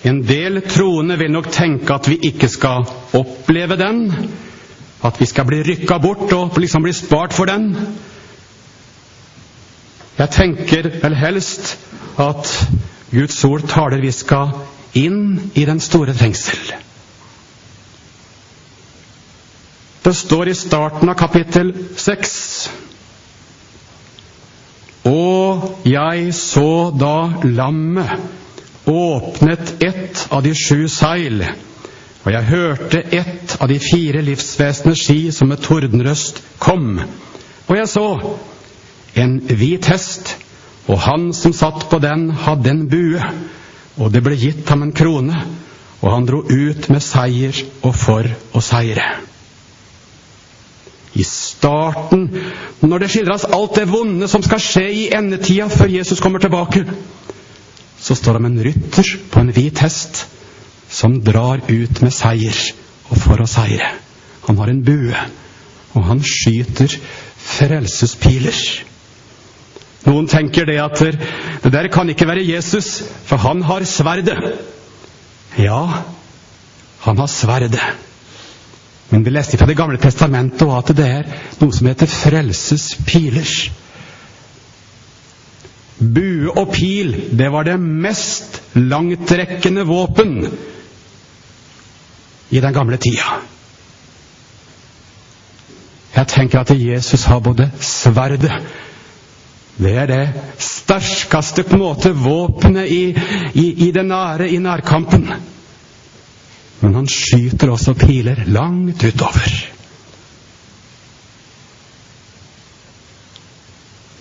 En 0.10 0.24
del 0.26 0.62
troende 0.66 1.18
vil 1.20 1.36
nok 1.36 1.52
tenke 1.54 1.94
at 1.94 2.10
vi 2.10 2.18
ikke 2.32 2.50
skal 2.50 2.88
oppleve 3.18 3.78
den, 3.78 4.08
at 5.06 5.22
vi 5.22 5.28
skal 5.30 5.46
bli 5.46 5.62
rykka 5.68 6.00
bort 6.02 6.34
og 6.34 6.58
liksom 6.58 6.88
bli 6.88 6.96
spart 6.98 7.38
for 7.38 7.50
den. 7.50 7.70
Jeg 10.18 10.34
tenker 10.34 10.90
vel 11.04 11.20
helst 11.20 11.76
at 12.18 12.56
Guds 13.12 13.38
ord 13.46 13.70
taler 13.70 14.02
vi 14.02 14.12
skal 14.16 14.56
inn 14.98 15.52
i 15.54 15.70
den 15.70 15.84
store 15.84 16.18
trengsel. 16.18 16.87
Det 20.08 20.14
står 20.14 20.48
i 20.50 20.54
starten 20.56 21.10
av 21.12 21.18
kapittel 21.20 21.74
6 22.00 22.36
Og 25.10 25.66
jeg 25.84 26.30
så 26.38 26.70
da 26.96 27.16
lammet 27.44 28.88
åpnet 28.88 29.84
ett 29.84 30.22
av 30.32 30.46
de 30.48 30.54
sju 30.56 30.88
seil, 30.88 31.44
og 32.24 32.32
jeg 32.32 32.50
hørte 32.54 33.04
ett 33.20 33.58
av 33.60 33.68
de 33.68 33.82
fire 33.84 34.24
livsvesener 34.24 34.96
si 34.96 35.20
som 35.36 35.52
med 35.52 35.60
tordenrøst 35.68 36.40
kom. 36.64 37.02
Og 37.68 37.76
jeg 37.76 37.92
så 37.92 38.08
en 39.20 39.38
hvit 39.52 39.92
hest, 39.92 40.38
og 40.88 41.04
han 41.04 41.34
som 41.36 41.52
satt 41.52 41.90
på 41.92 42.00
den, 42.00 42.30
hadde 42.48 42.72
en 42.72 42.86
bue, 42.88 43.32
og 44.00 44.16
det 44.16 44.24
ble 44.24 44.40
gitt 44.40 44.72
ham 44.72 44.88
en 44.88 44.96
krone, 44.96 45.48
og 46.00 46.12
han 46.16 46.32
dro 46.32 46.46
ut 46.48 46.94
med 46.96 47.04
seier 47.04 47.66
og 47.82 47.92
for 48.08 48.38
å 48.56 48.64
seire 48.64 49.18
starten, 51.58 52.28
når 52.82 53.04
det 53.04 53.12
skildres 53.12 53.48
alt 53.54 53.78
det 53.78 53.88
vonde 53.90 54.30
som 54.30 54.44
skal 54.46 54.62
skje 54.62 54.88
i 54.94 55.06
endetida 55.16 55.68
før 55.72 55.92
Jesus 55.92 56.22
kommer 56.24 56.44
tilbake, 56.44 56.86
så 58.00 58.16
står 58.16 58.38
det 58.38 58.44
om 58.44 58.50
en 58.52 58.64
rytter 58.68 59.14
på 59.32 59.42
en 59.42 59.54
hvit 59.54 59.80
hest 59.82 60.26
som 60.90 61.20
drar 61.26 61.64
ut 61.68 62.02
med 62.04 62.14
seier 62.14 62.60
og 63.10 63.18
for 63.20 63.42
å 63.42 63.50
seire. 63.50 63.90
Han 64.48 64.60
har 64.62 64.72
en 64.72 64.84
bue, 64.86 65.24
og 65.98 66.06
han 66.08 66.22
skyter 66.24 66.94
frelsespiler. 67.48 68.60
Noen 70.08 70.30
tenker 70.32 70.68
det 70.70 70.78
at 70.80 71.02
det 71.04 71.74
der 71.74 71.90
kan 71.92 72.08
ikke 72.12 72.28
være 72.30 72.46
Jesus, 72.48 73.02
for 73.28 73.42
han 73.44 73.66
har 73.68 73.84
sverdet. 73.84 74.38
Ja, 75.60 75.82
han 77.04 77.20
har 77.20 77.32
sverdet. 77.32 77.82
Men 79.10 79.24
vi 79.24 79.32
leste 79.32 79.58
fra 79.58 79.68
Det 79.68 79.78
gamle 79.78 80.00
testamentet 80.02 80.62
og 80.68 80.78
at 80.82 80.96
det 80.98 81.08
er 81.08 81.28
noe 81.62 81.74
som 81.76 81.88
heter 81.88 82.10
frelsespilers. 82.12 83.54
Bue 85.98 86.52
og 86.54 86.74
pil, 86.76 87.14
det 87.40 87.48
var 87.52 87.66
det 87.66 87.78
mest 87.82 88.60
langtrekkende 88.78 89.86
våpen 89.88 90.36
i 92.50 92.60
den 92.62 92.74
gamle 92.74 93.00
tida. 93.02 93.40
Jeg 96.18 96.28
tenker 96.28 96.60
at 96.60 96.74
Jesus 96.76 97.24
har 97.30 97.40
både 97.40 97.70
sverdet 97.82 98.52
Det 99.78 99.92
er 99.94 100.08
det 100.10 100.24
sterkeste 100.58 101.64
våpenet 102.18 102.88
i, 102.90 103.16
i, 103.54 103.88
i 103.88 103.92
det 103.92 104.06
nære, 104.06 104.50
i 104.50 104.58
nærkampen. 104.58 105.30
Men 106.80 106.96
han 106.96 107.10
skyter 107.10 107.72
også 107.74 107.94
piler 107.98 108.44
langt 108.46 109.04
utover. 109.04 109.54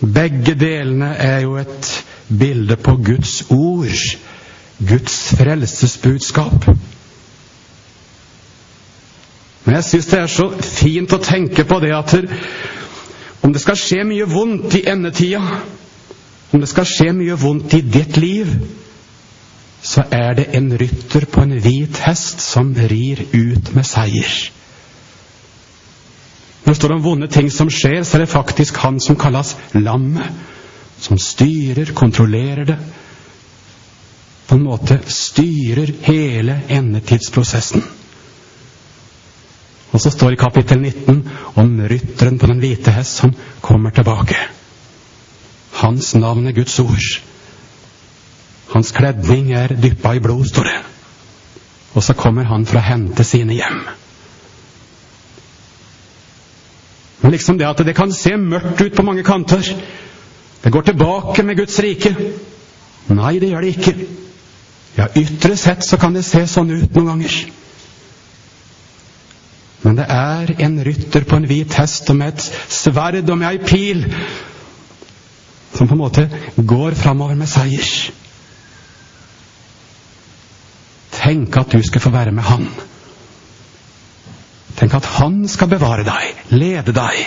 Begge 0.00 0.54
delene 0.54 1.14
er 1.18 1.40
jo 1.44 1.56
et 1.60 1.90
bilde 2.28 2.76
på 2.76 2.96
Guds 3.04 3.42
ord, 3.50 4.02
Guds 4.88 5.18
frelsesbudskap. 5.36 6.66
Men 9.64 9.74
jeg 9.74 9.84
syns 9.84 10.06
det 10.06 10.18
er 10.20 10.30
så 10.30 10.50
fint 10.62 11.12
å 11.12 11.22
tenke 11.22 11.64
på 11.66 11.80
det 11.82 11.92
at 11.96 12.14
om 13.42 13.52
det 13.52 13.62
skal 13.62 13.78
skje 13.78 14.04
mye 14.06 14.26
vondt 14.30 14.76
i 14.78 14.84
endetida, 14.90 15.42
om 16.52 16.62
det 16.62 16.68
skal 16.70 16.86
skje 16.88 17.12
mye 17.16 17.36
vondt 17.40 17.74
i 17.78 17.82
ditt 17.82 18.16
liv, 18.20 18.52
så 19.86 20.02
er 20.10 20.34
det 20.34 20.48
en 20.58 20.72
rytter 20.78 21.28
på 21.30 21.44
en 21.46 21.54
hvit 21.62 21.98
hest 22.02 22.42
som 22.42 22.72
rir 22.74 23.22
ut 23.32 23.70
med 23.74 23.86
seier. 23.86 24.32
Når 26.64 26.72
det 26.72 26.80
står 26.80 26.94
om 26.96 27.04
vonde 27.04 27.28
ting 27.30 27.50
som 27.54 27.70
skjer, 27.70 28.00
så 28.02 28.16
er 28.16 28.24
det 28.24 28.32
faktisk 28.32 28.80
han 28.82 28.98
som 29.00 29.18
kalles 29.18 29.52
lammet, 29.78 30.26
som 30.98 31.18
styrer, 31.18 31.92
kontrollerer 31.94 32.66
det. 32.66 32.78
På 34.46 34.58
en 34.58 34.64
måte 34.66 34.98
styrer 35.06 35.92
hele 36.08 36.58
endetidsprosessen. 36.68 37.84
Og 39.92 40.02
så 40.02 40.10
står 40.10 40.32
det 40.32 40.38
i 40.38 40.42
kapittel 40.42 40.82
19 40.82 41.22
om 41.62 41.78
rytteren 41.86 42.40
på 42.42 42.50
den 42.50 42.58
hvite 42.64 42.90
hest 42.90 43.22
som 43.22 43.34
kommer 43.62 43.94
tilbake. 43.94 44.36
Hans 45.78 46.14
navn 46.18 46.50
er 46.50 46.58
Guds 46.58 46.80
ord. 46.82 47.06
Hans 48.76 48.92
kledning 48.92 49.54
er 49.56 49.72
dyppa 49.72 50.12
i 50.14 50.20
blod, 50.20 50.44
står 50.50 50.68
det. 50.68 50.80
Og 51.96 52.02
så 52.04 52.12
kommer 52.12 52.44
han 52.44 52.66
for 52.68 52.76
å 52.76 52.84
hente 52.84 53.24
sine 53.24 53.56
hjem. 53.56 53.78
Men 57.22 57.32
liksom 57.32 57.56
det 57.56 57.64
at 57.70 57.80
det 57.88 57.94
kan 57.96 58.12
se 58.12 58.34
mørkt 58.36 58.82
ut 58.82 58.96
på 58.98 59.04
mange 59.06 59.24
kanter. 59.24 59.64
Det 60.60 60.72
går 60.74 60.90
tilbake 60.90 61.42
med 61.42 61.56
Guds 61.56 61.78
rike. 61.80 62.12
Nei, 63.08 63.38
det 63.40 63.48
gjør 63.48 63.64
det 63.64 63.72
ikke. 63.78 63.94
Ja, 64.98 65.08
ytre 65.22 65.56
sett 65.56 65.86
så 65.86 65.96
kan 66.00 66.12
det 66.12 66.26
se 66.28 66.44
sånn 66.50 66.74
ut 66.74 66.92
noen 66.92 67.08
ganger. 67.14 67.38
Men 69.86 69.96
det 70.02 70.10
er 70.12 70.52
en 70.68 70.76
rytter 70.84 71.24
på 71.24 71.40
en 71.40 71.48
hvit 71.48 71.80
hest 71.80 72.12
og 72.12 72.20
med 72.20 72.34
et 72.34 72.44
sverd 72.76 73.24
og 73.24 73.40
med 73.40 73.48
ei 73.54 73.58
pil 73.64 74.04
som 75.72 75.88
på 75.88 75.96
en 75.96 76.04
måte 76.04 76.28
går 76.60 77.00
framover 77.00 77.40
med 77.40 77.48
seier. 77.48 77.90
Tenk 81.26 81.56
at 81.58 81.72
du 81.74 81.82
skal 81.82 82.00
få 82.00 82.10
være 82.14 82.30
med 82.30 82.44
Han. 82.46 82.68
Tenk 84.78 84.94
at 84.94 85.08
Han 85.16 85.40
skal 85.50 85.72
bevare 85.72 86.04
deg, 86.06 86.44
lede 86.54 86.94
deg, 86.94 87.24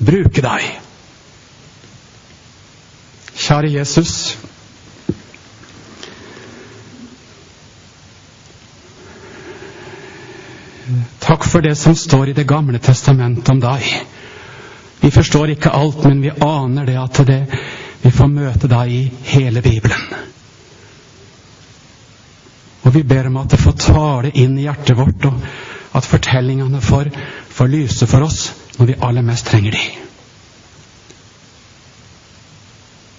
bruke 0.00 0.40
deg. 0.40 0.70
Kjære 3.34 3.74
Jesus. 3.74 4.14
Takk 11.20 11.44
for 11.44 11.60
det 11.60 11.76
som 11.76 11.96
står 11.96 12.32
i 12.32 12.38
Det 12.40 12.48
gamle 12.48 12.80
testamentet 12.80 13.52
om 13.52 13.60
deg. 13.60 13.84
Vi 15.04 15.10
forstår 15.12 15.58
ikke 15.58 15.76
alt, 15.76 16.04
men 16.08 16.24
vi 16.24 16.32
aner 16.40 16.88
det 16.88 17.00
at 17.00 17.26
det, 17.28 17.42
vi 18.00 18.10
får 18.10 18.32
møte 18.32 18.68
deg 18.68 18.92
i 18.92 19.02
hele 19.34 19.60
Bibelen. 19.60 20.32
Og 22.84 22.94
vi 22.94 23.02
ber 23.02 23.30
om 23.30 23.40
at 23.40 23.52
det 23.52 23.60
får 23.60 23.78
tale 23.80 24.32
inn 24.36 24.58
i 24.58 24.66
hjertet 24.66 24.98
vårt, 24.98 25.24
og 25.24 25.96
at 25.96 26.08
fortellingene 26.08 26.80
får, 26.84 27.10
får 27.54 27.70
lyse 27.72 28.08
for 28.10 28.26
oss 28.26 28.48
når 28.78 28.90
vi 28.90 28.98
aller 29.06 29.24
mest 29.24 29.46
trenger 29.48 29.76
de. 29.76 29.84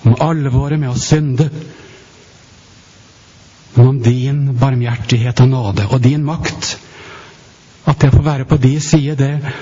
Om 0.05 0.17
alvoret 0.21 0.79
med 0.79 0.91
å 0.91 0.99
synde, 1.01 1.49
men 3.75 3.87
om 3.87 3.97
din 3.99 4.43
barmhjertighet 4.59 5.41
og 5.43 5.49
nåde 5.51 5.87
og 5.89 6.03
din 6.03 6.23
makt. 6.23 6.75
At 7.85 7.99
det 8.01 8.13
får 8.13 8.23
være 8.23 8.45
på 8.49 8.57
de 8.57 8.77
side, 8.81 9.17
det, 9.19 9.53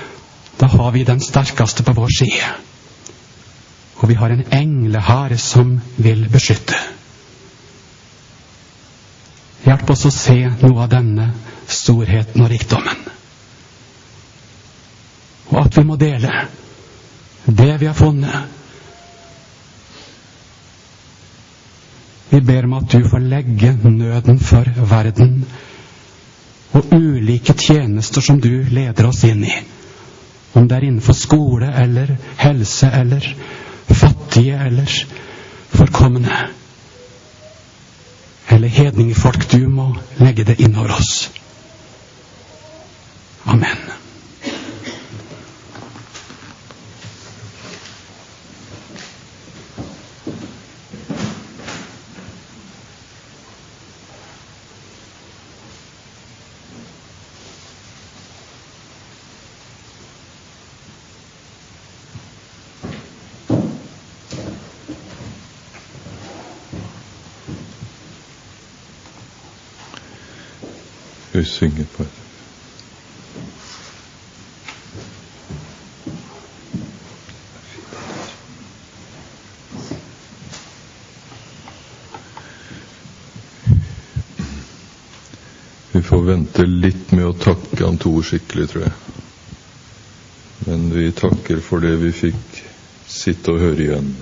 da 0.60 0.68
har 0.70 0.92
vi 0.94 1.04
den 1.04 1.20
sterkeste 1.20 1.82
på 1.82 1.96
vår 1.96 2.12
side. 2.18 2.52
Og 4.02 4.08
vi 4.08 4.18
har 4.18 4.30
en 4.30 4.44
englehær 4.52 5.36
som 5.40 5.78
vil 5.96 6.28
beskytte. 6.32 6.78
Hjelp 9.64 9.90
oss 9.90 10.04
å 10.04 10.12
se 10.12 10.36
noe 10.60 10.82
av 10.84 10.90
denne 10.92 11.30
storheten 11.70 12.44
og 12.44 12.50
rikdommen. 12.52 13.04
Og 15.52 15.60
at 15.62 15.78
vi 15.78 15.84
må 15.88 15.96
dele 16.00 16.32
det 17.46 17.72
vi 17.80 17.88
har 17.88 17.96
funnet. 17.96 18.52
Vi 22.30 22.40
ber 22.40 22.66
om 22.66 22.76
at 22.80 22.90
du 22.90 23.04
får 23.08 23.24
legge 23.30 23.74
nøden 23.84 24.40
for 24.42 24.68
verden 24.90 25.44
og 26.74 26.90
ulike 26.96 27.54
tjenester 27.54 28.24
som 28.24 28.40
du 28.42 28.64
leder 28.74 29.06
oss 29.06 29.22
inn 29.28 29.44
i. 29.46 29.54
Om 30.54 30.66
det 30.68 30.76
er 30.76 30.88
innenfor 30.88 31.16
skole 31.18 31.70
eller 31.84 32.16
helse 32.40 32.90
eller 32.90 33.28
fattige 33.94 34.58
eller 34.66 34.90
forkomne 35.74 36.42
eller 38.54 38.68
hedningefolk. 38.68 39.33
Du 39.54 39.68
må 39.70 39.92
legge 40.18 40.44
det 40.44 40.58
innover 40.60 40.96
oss. 40.98 41.30
Amen. 43.46 43.83
Vi 71.54 71.58
synger 71.58 71.84
på 71.96 72.02
det. 72.02 72.08
Vi 85.92 86.02
får 86.02 86.22
vente 86.22 86.66
litt 86.66 87.12
med 87.12 87.24
å 87.28 87.32
takke 87.38 87.84
han 87.84 88.00
Tor 88.02 88.22
skikkelig, 88.26 88.66
tror 88.72 88.88
jeg. 88.88 88.92
Men 90.66 90.90
vi 90.90 91.06
takker 91.14 91.62
for 91.62 91.78
det 91.86 91.94
vi 92.02 92.10
fikk 92.10 92.62
sitte 93.06 93.54
og 93.54 93.62
høre 93.62 93.86
igjen. 93.86 94.14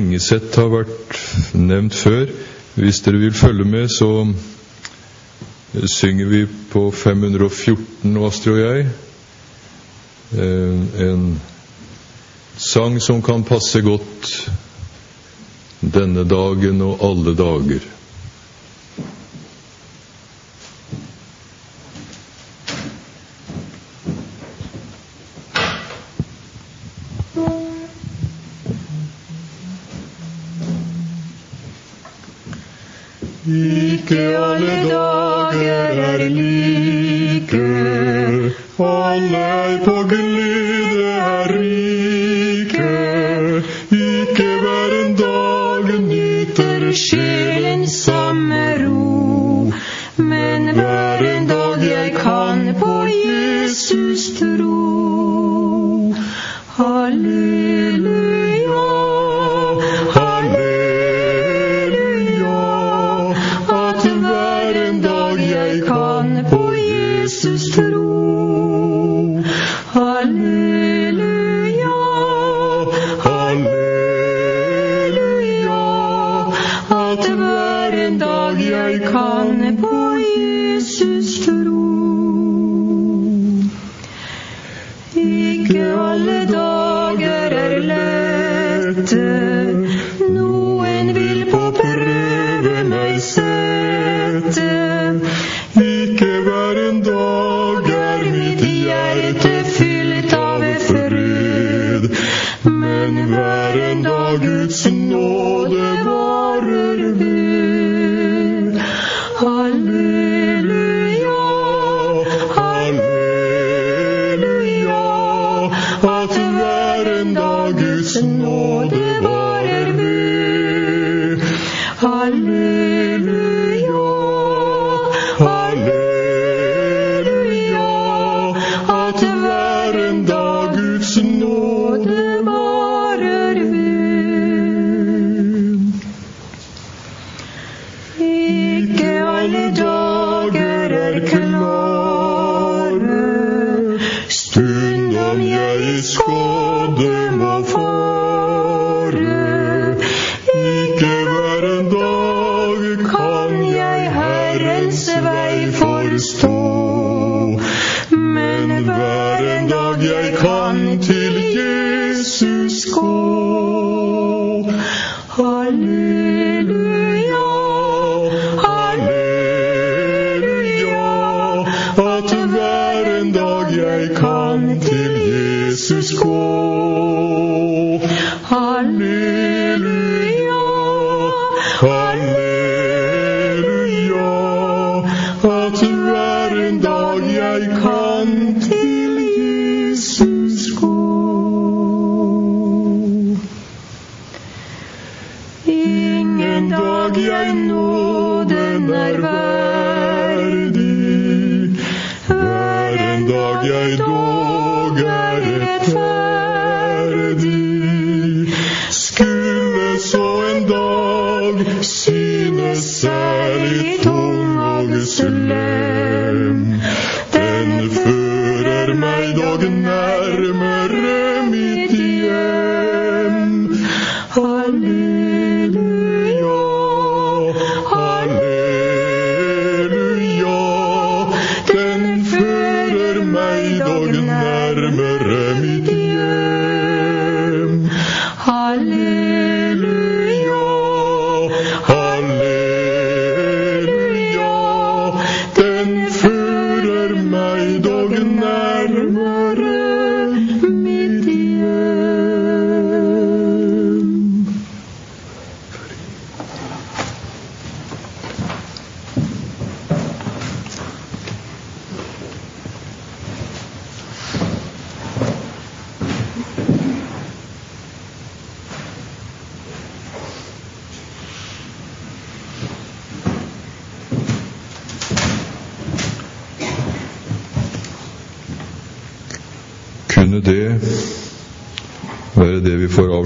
Engeseth 0.00 0.58
har 0.58 0.72
vært 0.80 1.20
nevnt 1.54 1.94
før. 1.94 2.34
Hvis 2.74 3.00
dere 3.00 3.18
vil 3.18 3.34
følge 3.34 3.64
med, 3.64 3.88
så 3.88 4.32
synger 5.86 6.26
vi 6.26 6.46
på 6.70 6.90
514, 6.90 8.16
Astrid 8.26 8.52
og 8.52 8.60
jeg, 8.60 8.90
eh, 10.38 11.06
en 11.10 11.40
sang 12.56 13.00
som 13.02 13.22
kan 13.22 13.44
passe 13.44 13.82
godt 13.82 14.50
denne 15.80 16.24
dagen 16.28 16.82
og 16.84 16.98
alle 17.04 17.34
dager. 17.36 17.86
Er 36.00 36.28
like, 36.28 37.60
alle 38.78 39.80
på 39.84 39.96
glede 40.08 41.04
er 41.04 41.58
rike. 41.58 41.79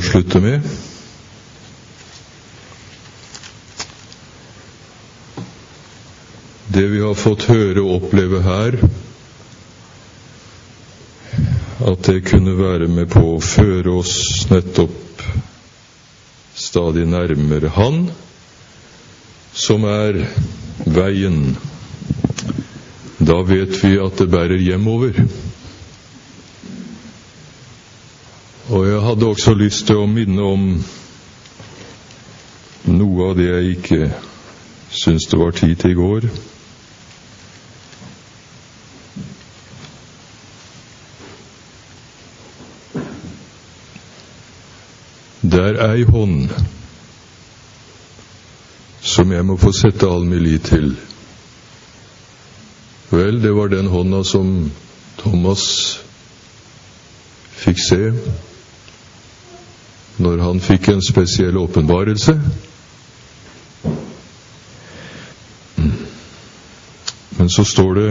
Avslutte 0.04 0.40
med? 0.40 0.60
Det 6.66 6.86
vi 6.86 7.00
har 7.00 7.14
fått 7.14 7.46
høre 7.48 7.80
og 7.80 8.02
oppleve 8.02 8.42
her, 8.44 8.76
at 11.84 12.02
det 12.08 12.24
kunne 12.28 12.56
være 12.58 12.88
med 12.88 13.08
på 13.12 13.22
å 13.36 13.40
føre 13.40 13.96
oss 14.00 14.44
nettopp 14.50 15.24
stadig 16.54 17.06
nærmere 17.08 17.72
Han, 17.78 18.04
som 19.54 19.88
er 19.88 20.20
veien. 20.84 21.56
Da 23.24 23.40
vet 23.46 23.80
vi 23.80 23.96
at 24.02 24.20
det 24.20 24.28
bærer 24.30 24.60
hjemover. 24.60 25.24
Og 28.72 28.86
jeg 28.88 29.03
hadde 29.14 29.26
også 29.26 29.52
lyst 29.54 29.86
til 29.86 30.00
å 30.02 30.06
minne 30.10 30.42
om 30.42 30.62
noe 32.90 33.26
av 33.28 33.36
det 33.38 33.44
jeg 33.46 33.74
ikke 33.76 34.08
syns 34.90 35.28
det 35.30 35.38
var 35.38 35.54
tid 35.54 35.74
til 35.78 35.92
i 35.92 35.98
går. 35.98 36.24
Det 45.44 45.62
er 45.62 45.78
ei 45.84 46.02
hånd 46.08 46.50
som 49.14 49.30
jeg 49.30 49.46
må 49.46 49.60
få 49.62 49.70
sette 49.78 50.08
all 50.10 50.26
min 50.26 50.42
lit 50.42 50.72
til. 50.72 50.96
Vel, 53.14 53.38
det 53.38 53.54
var 53.54 53.70
den 53.70 53.92
hånda 53.94 54.24
som 54.26 54.56
Thomas 55.22 55.68
fikk 57.62 57.78
se 57.78 58.02
når 60.16 60.42
han 60.42 60.60
fikk 60.60 60.88
en 60.88 61.02
spesiell 61.02 61.56
åpenbarelse. 61.58 62.36
Men 67.38 67.50
så 67.50 67.64
står 67.64 67.94
det 67.94 68.08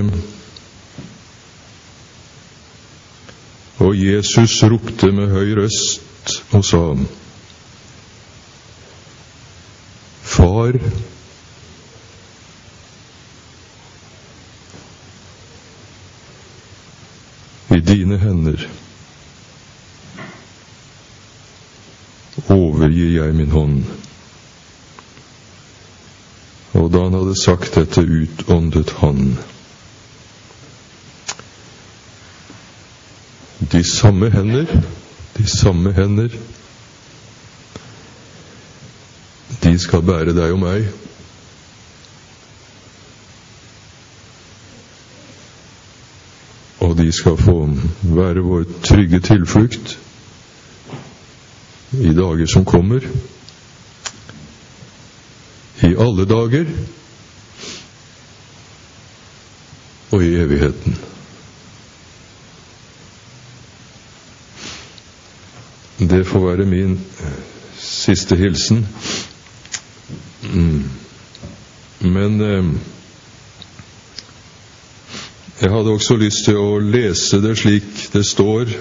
Og 3.84 3.98
Jesus 3.98 4.64
ropte 4.64 5.12
med 5.12 5.32
høy 5.34 5.56
røst 5.58 6.38
og 6.54 6.66
sa 6.66 6.84
Far, 10.24 10.78
i 17.74 17.80
dine 17.80 18.18
hender 18.18 18.66
overgir 22.94 23.24
jeg 23.24 23.36
min 23.36 23.52
hånd. 23.52 23.84
Og 26.74 26.92
da 26.94 27.04
han 27.04 27.14
hadde 27.14 27.36
sagt 27.44 27.76
dette, 27.76 28.02
utåndet 28.02 28.94
han. 29.02 29.38
De 33.72 33.84
samme 33.84 34.30
hender, 34.30 34.66
de 35.38 35.46
samme 35.48 35.94
hender, 35.94 36.30
de 39.64 39.80
skal 39.80 40.02
bære 40.02 40.34
deg 40.36 40.54
og 40.54 40.60
meg. 40.60 40.90
Og 46.84 46.98
de 46.98 47.12
skal 47.16 47.38
få 47.40 47.58
være 48.02 48.44
vår 48.44 48.66
trygge 48.84 49.22
tilflukt 49.24 49.98
i 52.02 52.14
dager 52.14 52.46
som 52.46 52.66
kommer. 52.66 53.08
I 55.84 55.96
alle 56.00 56.26
dager 56.26 56.66
og 60.12 60.24
i 60.24 60.36
evigheten. 60.36 60.98
Det 66.00 66.28
får 66.28 66.46
være 66.50 66.66
min 66.66 67.00
siste 67.78 68.36
hilsen. 68.36 68.88
Mm. 70.54 70.84
Men 72.00 72.42
eh, 72.42 72.66
jeg 75.62 75.72
hadde 75.72 75.94
også 75.96 76.18
lyst 76.20 76.46
til 76.46 76.58
å 76.60 76.80
lese 76.80 77.40
det 77.42 77.56
slik 77.58 78.08
det 78.14 78.26
står. 78.28 78.74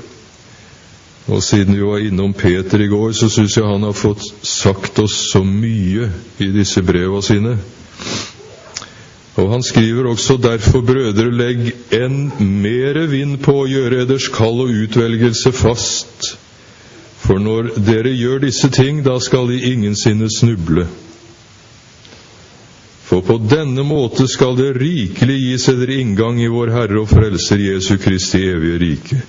Og 1.32 1.40
siden 1.44 1.76
vi 1.78 1.84
var 1.86 2.02
innom 2.04 2.34
Peter 2.36 2.82
i 2.82 2.90
går, 2.90 3.12
så 3.16 3.30
syns 3.32 3.56
jeg 3.56 3.64
han 3.64 3.86
har 3.86 3.96
fått 3.96 4.24
sagt 4.44 4.98
oss 5.00 5.14
så 5.30 5.40
mye 5.46 6.10
i 6.42 6.50
disse 6.52 6.82
breva 6.84 7.22
sine. 7.24 7.56
Og 9.40 9.48
han 9.48 9.62
skriver 9.64 10.10
også 10.10 10.36
derfor, 10.36 10.82
brødre, 10.84 11.30
legg 11.32 11.70
enn 11.96 12.18
mere 12.60 13.06
vind 13.08 13.38
på 13.44 13.62
å 13.62 13.68
gjøre 13.70 14.02
eders 14.04 14.28
kall 14.34 14.60
og 14.66 14.74
utvelgelse 14.84 15.54
fast. 15.56 16.34
For 17.22 17.40
når 17.40 17.70
dere 17.80 18.12
gjør 18.12 18.44
disse 18.44 18.68
ting, 18.74 19.00
da 19.06 19.16
skal 19.22 19.48
de 19.48 19.62
ingensinne 19.72 20.28
snuble. 20.28 20.84
For 23.08 23.24
på 23.24 23.38
denne 23.44 23.84
måte 23.88 24.26
skal 24.28 24.56
det 24.58 24.74
rikelig 24.80 25.38
gis 25.46 25.68
eder 25.72 25.94
inngang 25.96 26.40
i 26.42 26.50
vår 26.52 26.74
Herre 26.76 27.00
og 27.02 27.08
Frelser 27.08 27.60
Jesu 27.60 27.96
Kristi 28.00 28.44
evige 28.52 28.82
rike. 28.84 29.22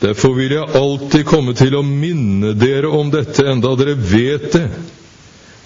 Derfor 0.00 0.34
vil 0.34 0.54
jeg 0.56 0.76
alltid 0.80 1.26
komme 1.28 1.52
til 1.56 1.76
å 1.76 1.84
minne 1.84 2.54
dere 2.56 2.88
om 2.88 3.10
dette, 3.12 3.44
enda 3.44 3.74
dere 3.76 3.98
vet 4.00 4.48
det, 4.54 4.66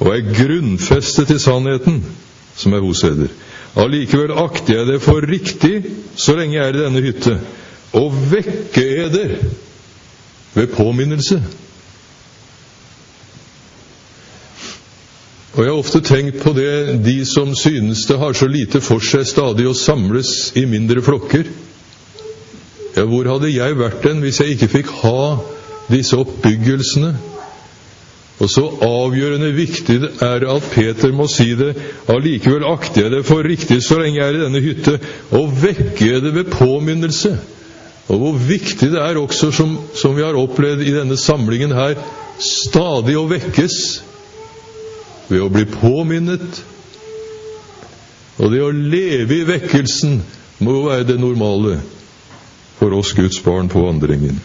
og 0.02 0.10
er 0.10 0.32
grunnfestet 0.34 1.30
i 1.30 1.38
sannheten 1.38 2.00
som 2.58 2.74
er 2.74 2.82
hos 2.82 3.04
eder. 3.06 3.30
Allikevel 3.78 4.34
akter 4.38 4.80
jeg 4.80 4.88
det 4.90 5.00
for 5.02 5.26
riktig, 5.26 5.76
så 6.18 6.34
lenge 6.38 6.58
jeg 6.58 6.66
er 6.66 6.78
i 6.78 6.82
denne 6.82 7.02
hytte, 7.04 7.36
å 7.94 8.08
vekke 8.10 8.84
eder 9.04 9.36
ved 10.54 10.74
påminnelse. 10.74 11.38
Og 15.54 15.60
jeg 15.62 15.70
har 15.70 15.78
ofte 15.78 16.00
tenkt 16.02 16.40
på 16.42 16.50
det, 16.56 16.96
de 17.06 17.20
som 17.30 17.52
synes 17.54 18.02
det 18.10 18.18
har 18.18 18.34
så 18.34 18.48
lite 18.50 18.80
for 18.82 19.02
seg 19.02 19.22
stadig 19.30 19.68
å 19.70 19.76
samles 19.78 20.50
i 20.58 20.64
mindre 20.66 21.02
flokker. 21.06 21.46
Ja, 22.94 23.04
hvor 23.10 23.26
hadde 23.26 23.50
jeg 23.50 23.78
vært 23.78 24.04
den 24.06 24.20
hvis 24.22 24.38
jeg 24.40 24.54
ikke 24.54 24.70
fikk 24.78 24.90
ha 25.02 25.20
disse 25.90 26.18
oppbyggelsene? 26.20 27.14
Og 28.42 28.50
så 28.50 28.64
avgjørende 28.82 29.52
viktig 29.54 29.96
er 30.22 30.40
det 30.42 30.50
at 30.50 30.66
Peter 30.72 31.12
må 31.14 31.26
si 31.30 31.52
det, 31.58 31.72
allikevel 32.10 32.66
akter 32.66 33.04
jeg 33.04 33.12
det 33.14 33.22
for 33.26 33.46
riktig 33.46 33.78
så 33.86 33.98
lenge 34.00 34.18
jeg 34.18 34.26
er 34.26 34.38
i 34.38 34.42
denne 34.42 34.62
hytte, 34.62 34.96
og 35.38 35.54
vekke 35.62 36.20
det 36.22 36.32
ved 36.34 36.50
påminnelse. 36.50 37.36
Og 38.10 38.20
hvor 38.20 38.40
viktig 38.48 38.90
det 38.92 39.00
er 39.00 39.18
også, 39.18 39.50
som, 39.54 39.78
som 39.94 40.16
vi 40.16 40.26
har 40.26 40.36
opplevd 40.36 40.82
i 40.84 40.94
denne 40.96 41.16
samlingen 41.18 41.72
her, 41.74 41.94
stadig 42.42 43.14
å 43.16 43.28
vekkes 43.30 43.78
ved 45.30 45.40
å 45.40 45.50
bli 45.54 45.64
påminnet. 45.70 46.62
Og 48.42 48.50
det 48.50 48.60
å 48.66 48.74
leve 48.74 49.40
i 49.40 49.48
vekkelsen 49.48 50.18
må 50.58 50.74
jo 50.74 50.86
være 50.90 51.06
det 51.14 51.20
normale 51.22 51.78
for 52.78 52.94
oss 52.98 53.12
Guds 53.16 53.40
barn 53.44 53.68
på 53.68 53.82
vandringen. 53.86 54.40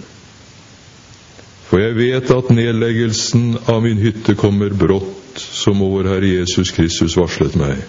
For 1.70 1.82
jeg 1.82 1.98
vet 2.00 2.32
at 2.34 2.50
nedleggelsen 2.50 3.58
av 3.70 3.84
min 3.86 4.02
hytte 4.02 4.34
kommer 4.38 4.74
brått, 4.74 5.38
som 5.38 5.84
vår 5.84 6.10
Herre 6.10 6.32
Jesus 6.40 6.72
Kristus 6.74 7.18
varslet 7.18 7.56
meg. 7.60 7.84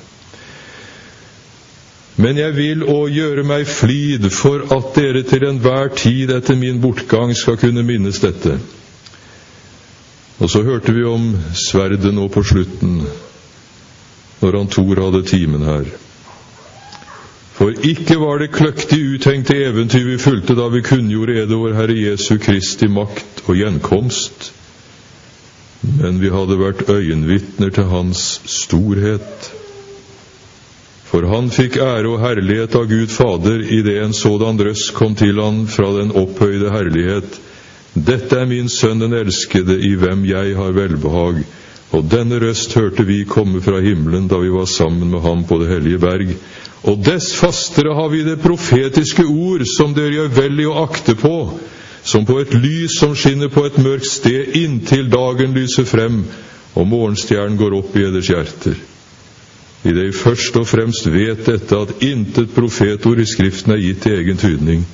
Men 2.21 2.37
jeg 2.37 2.53
vil 2.53 2.85
òg 2.85 3.15
gjøre 3.15 3.47
meg 3.49 3.65
flid 3.71 4.27
for 4.35 4.67
at 4.77 4.93
dere 4.99 5.23
til 5.25 5.47
enhver 5.49 5.89
tid 5.97 6.33
etter 6.35 6.59
min 6.61 6.83
bortgang 6.83 7.33
skal 7.37 7.57
kunne 7.61 7.85
minnes 7.87 8.21
dette. 8.21 8.59
Og 10.41 10.51
så 10.53 10.63
hørte 10.65 10.93
vi 10.93 11.05
om 11.09 11.33
sverdet 11.57 12.13
nå 12.17 12.29
på 12.33 12.45
slutten, 12.45 13.01
når 14.41 14.57
han 14.59 14.71
Tor 14.73 15.01
hadde 15.07 15.25
timen 15.29 15.65
her. 15.65 15.89
For 17.61 17.75
ikke 17.85 18.17
var 18.17 18.39
det 18.41 18.55
kløktig 18.57 19.03
uthengte 19.19 19.53
eventyr 19.67 20.07
vi 20.07 20.17
fulgte 20.17 20.55
da 20.57 20.71
vi 20.73 20.81
kunngjorde 20.81 21.35
ede 21.43 21.59
vår 21.61 21.75
Herre 21.77 21.97
Jesu 21.99 22.39
Kristi 22.41 22.87
makt 22.89 23.43
og 23.45 23.59
gjenkomst, 23.59 24.47
men 25.99 26.23
vi 26.23 26.31
hadde 26.33 26.57
vært 26.57 26.87
øyenvitner 26.89 27.69
til 27.77 27.91
Hans 27.91 28.23
storhet. 28.49 29.51
For 31.11 31.27
han 31.29 31.51
fikk 31.53 31.77
ære 31.85 32.09
og 32.09 32.23
herlighet 32.23 32.79
av 32.81 32.89
Gud 32.89 33.13
Fader 33.13 33.61
idet 33.67 33.99
en 34.07 34.17
sådan 34.17 34.61
røst 34.65 34.95
kom 34.97 35.19
til 35.21 35.43
han 35.43 35.67
fra 35.69 35.91
den 35.99 36.15
opphøyde 36.17 36.73
herlighet. 36.73 37.41
Dette 37.93 38.41
er 38.41 38.49
min 38.49 38.73
sønn 38.73 39.05
den 39.05 39.19
elskede, 39.19 39.77
i 39.77 39.97
hvem 40.01 40.25
jeg 40.25 40.57
har 40.57 40.73
velbehag. 40.73 41.43
Og 41.93 42.09
denne 42.09 42.39
røst 42.41 42.73
hørte 42.79 43.05
vi 43.05 43.25
komme 43.29 43.61
fra 43.61 43.83
himmelen 43.85 44.31
da 44.31 44.39
vi 44.41 44.53
var 44.55 44.71
sammen 44.71 45.11
med 45.11 45.21
ham 45.27 45.45
på 45.45 45.59
det 45.61 45.73
hellige 45.75 45.99
berg. 45.99 46.37
Og 46.89 47.01
dess 47.05 47.35
fastere 47.37 47.93
har 47.95 48.09
vi 48.09 48.23
det 48.25 48.39
profetiske 48.41 49.27
ord, 49.29 49.65
som 49.69 49.93
dere 49.95 50.15
gjør 50.15 50.31
vel 50.39 50.63
i 50.63 50.69
å 50.69 50.79
akte 50.85 51.15
på, 51.19 51.35
som 52.03 52.25
på 52.25 52.39
et 52.41 52.55
lys 52.57 52.97
som 53.01 53.13
skinner 53.17 53.53
på 53.53 53.67
et 53.69 53.77
mørkt 53.85 54.09
sted, 54.09 54.55
inntil 54.57 55.11
dagen 55.13 55.53
lyser 55.57 55.85
frem 55.85 56.23
og 56.75 56.87
morgenstjernen 56.89 57.59
går 57.61 57.77
opp 57.81 57.97
i 57.99 58.07
eders 58.07 58.31
hjerter. 58.31 58.79
I 59.85 59.93
det 59.97 60.11
først 60.17 60.57
og 60.61 60.67
fremst 60.69 61.09
vet 61.09 61.47
dette 61.49 61.77
at 61.77 62.03
intet 62.05 62.53
profetord 62.55 63.21
i 63.21 63.29
Skriften 63.29 63.75
er 63.75 63.81
gitt 63.81 64.03
til 64.05 64.19
egen 64.19 64.41
tydning, 64.41 64.85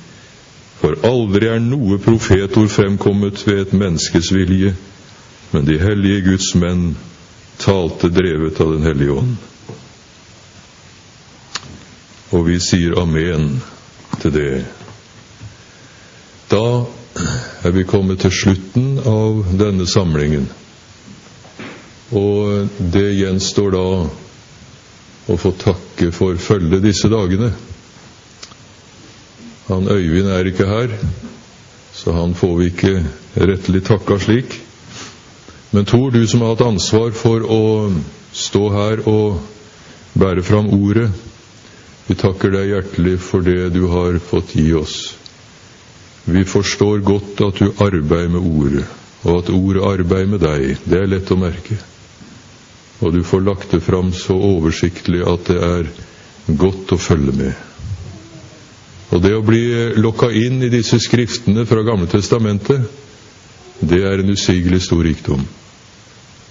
for 0.79 0.99
aldri 1.07 1.49
er 1.51 1.63
noe 1.63 1.97
profetord 2.01 2.71
fremkommet 2.71 3.43
ved 3.47 3.65
et 3.65 3.75
menneskes 3.75 4.31
vilje, 4.35 4.73
men 5.51 5.67
de 5.67 5.77
hellige 5.81 6.23
Guds 6.31 6.53
menn 6.59 6.89
talte 7.59 8.11
drevet 8.13 8.59
av 8.61 8.75
Den 8.75 8.87
hellige 8.87 9.19
ånd. 9.21 9.37
Og 12.35 12.43
vi 12.49 12.57
sier 12.59 12.97
amen 12.99 13.61
til 14.19 14.33
det. 14.35 14.65
Da 16.51 16.63
er 17.63 17.75
vi 17.75 17.85
kommet 17.87 18.19
til 18.23 18.33
slutten 18.35 18.97
av 18.99 19.45
denne 19.59 19.87
samlingen. 19.87 20.49
Og 22.11 22.67
det 22.79 23.07
gjenstår 23.17 23.71
da 23.75 23.85
å 25.27 25.37
få 25.39 25.53
takke 25.59 26.11
for 26.15 26.39
følget 26.39 26.83
disse 26.83 27.09
dagene. 27.11 27.51
Han 29.67 29.87
Øyvind 29.91 30.27
er 30.31 30.47
ikke 30.47 30.67
her, 30.67 30.93
så 31.95 32.13
han 32.15 32.35
får 32.35 32.53
vi 32.59 32.69
ikke 32.71 32.93
rettelig 33.35 33.83
takka 33.87 34.19
slik. 34.23 34.55
Men 35.71 35.87
Tor, 35.87 36.11
du 36.11 36.27
som 36.27 36.43
har 36.43 36.55
hatt 36.55 36.63
ansvar 36.67 37.11
for 37.15 37.43
å 37.43 37.63
stå 38.31 38.63
her 38.71 39.03
og 39.07 39.41
bære 40.15 40.43
fram 40.47 40.71
ordet, 40.75 41.09
vi 42.07 42.15
takker 42.15 42.53
deg 42.55 42.69
hjertelig 42.71 43.17
for 43.19 43.43
det 43.43 43.69
du 43.75 43.83
har 43.91 44.19
fått 44.23 44.55
gi 44.55 44.69
oss. 44.79 45.15
Vi 46.27 46.43
forstår 46.47 47.03
godt 47.07 47.41
at 47.43 47.59
du 47.59 47.69
arbeider 47.83 48.31
med 48.31 48.47
ordet, 48.47 48.85
og 49.23 49.41
at 49.41 49.51
ordet 49.51 49.83
arbeider 49.83 50.31
med 50.31 50.43
deg. 50.43 50.77
Det 50.87 51.01
er 51.01 51.11
lett 51.11 51.31
å 51.31 51.39
merke. 51.39 51.77
Og 53.03 53.13
du 53.13 53.21
får 53.27 53.43
lagt 53.45 53.71
det 53.75 53.83
fram 53.85 54.13
så 54.15 54.35
oversiktlig 54.35 55.21
at 55.27 55.51
det 55.51 55.59
er 55.63 55.89
godt 56.59 56.95
å 56.95 56.99
følge 56.99 57.35
med. 57.35 57.53
Og 59.11 59.21
det 59.23 59.33
å 59.37 59.43
bli 59.45 59.61
lokka 59.99 60.31
inn 60.35 60.59
i 60.63 60.71
disse 60.71 60.99
skriftene 60.99 61.63
fra 61.67 61.83
Gamle 61.87 62.09
testamentet, 62.11 62.87
det 63.79 64.01
er 64.03 64.23
en 64.23 64.33
usigelig 64.33 64.81
stor 64.87 65.03
rikdom. 65.05 65.43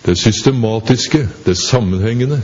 Det 0.06 0.14
systematiske, 0.20 1.24
det 1.44 1.56
sammenhengende, 1.58 2.40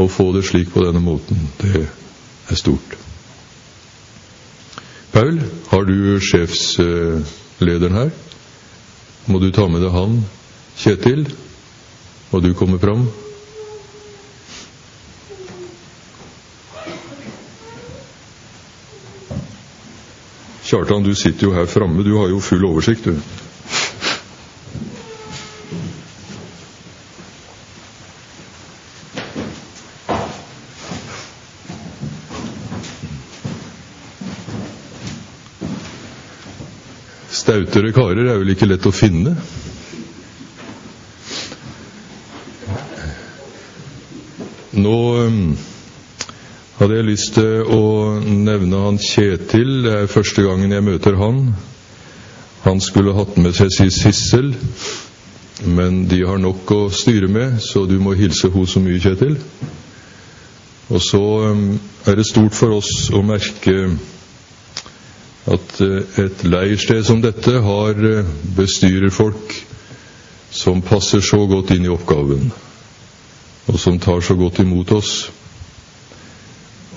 å 0.00 0.08
få 0.08 0.30
det 0.36 0.44
slik 0.48 0.72
på 0.72 0.82
denne 0.84 1.02
måten, 1.04 1.48
det 1.60 1.84
er 1.84 2.58
stort. 2.58 2.96
Paul, 5.12 5.40
har 5.68 5.84
du 5.84 6.20
sjefslederen 6.22 7.98
her? 7.98 8.12
Må 9.26 9.40
du 9.42 9.50
ta 9.52 9.66
med 9.68 9.82
deg 9.84 9.92
han? 9.94 10.20
Kjetil, 10.80 11.26
og 12.30 12.44
du 12.44 12.54
kommer 12.54 12.80
fram? 12.80 13.08
Kjartan, 20.70 21.02
du 21.02 21.14
sitter 21.18 21.48
jo 21.48 21.54
her 21.56 21.66
framme, 21.66 22.04
du 22.06 22.14
har 22.14 22.30
jo 22.30 22.38
full 22.40 22.64
oversikt, 22.68 23.10
du. 23.10 23.49
Karer 38.00 38.30
er 38.32 38.38
vel 38.40 38.54
ikke 38.54 38.68
lett 38.70 38.86
å 38.88 38.94
finne? 38.94 39.34
Nå 44.80 44.94
um, 45.26 45.40
hadde 46.78 46.96
jeg 46.96 47.08
lyst 47.10 47.34
til 47.36 47.66
å 47.74 47.82
nevne 48.24 48.84
han 48.86 49.00
Kjetil. 49.02 49.82
Det 49.84 49.96
er 49.98 50.12
første 50.12 50.46
gangen 50.46 50.72
jeg 50.72 50.86
møter 50.86 51.18
han. 51.20 51.42
Han 52.64 52.80
skulle 52.80 53.16
hatt 53.18 53.36
med 53.40 53.56
seg 53.56 53.72
sin 53.74 53.92
Sissel, 53.92 54.54
men 55.66 56.06
de 56.08 56.22
har 56.28 56.40
nok 56.40 56.72
å 56.72 56.80
styre 56.94 57.28
med, 57.28 57.58
så 57.64 57.84
du 57.88 57.98
må 58.00 58.14
hilse 58.16 58.48
henne 58.52 58.70
så 58.70 58.80
mye, 58.84 59.02
Kjetil. 59.02 59.36
Og 60.88 61.04
så 61.04 61.20
um, 61.50 61.66
er 62.08 62.16
det 62.16 62.28
stort 62.30 62.56
for 62.56 62.78
oss 62.78 63.10
å 63.12 63.20
merke 63.26 63.90
at 65.48 65.80
eh, 65.80 66.24
et 66.24 66.44
leirsted 66.44 67.04
som 67.06 67.22
dette 67.24 67.60
har 67.64 68.04
eh, 68.04 68.32
bestyrerfolk 68.56 69.54
som 70.50 70.82
passer 70.82 71.22
så 71.24 71.44
godt 71.46 71.70
inn 71.76 71.86
i 71.86 71.92
oppgaven, 71.92 72.50
og 73.70 73.78
som 73.78 74.00
tar 74.02 74.20
så 74.24 74.34
godt 74.34 74.58
imot 74.64 74.90
oss. 74.92 75.14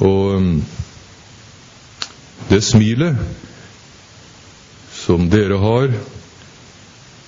Og 0.01 0.41
mm, 0.41 0.57
det 2.49 2.63
smilet 2.65 3.21
som 5.03 5.29
dere 5.29 5.59
har, 5.61 5.93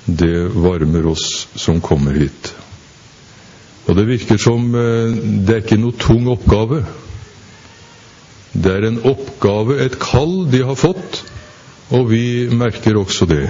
det 0.05 0.35
varmer 0.53 1.07
oss 1.13 1.47
som 1.57 1.81
kommer 1.81 2.17
hit. 2.17 2.51
Og 3.85 3.95
det 3.97 4.07
virker 4.09 4.41
som 4.41 4.67
eh, 4.75 5.13
det 5.45 5.55
er 5.55 5.63
ikke 5.63 5.79
noe 5.81 5.95
tung 6.01 6.27
oppgave. 6.33 6.83
Det 8.55 8.71
er 8.71 8.87
en 8.87 9.01
oppgave, 9.03 9.79
et 9.83 9.97
kall, 9.99 10.45
de 10.51 10.63
har 10.63 10.77
fått, 10.79 11.21
og 11.91 12.09
vi 12.09 12.47
merker 12.55 12.97
også 12.97 13.27
det. 13.29 13.49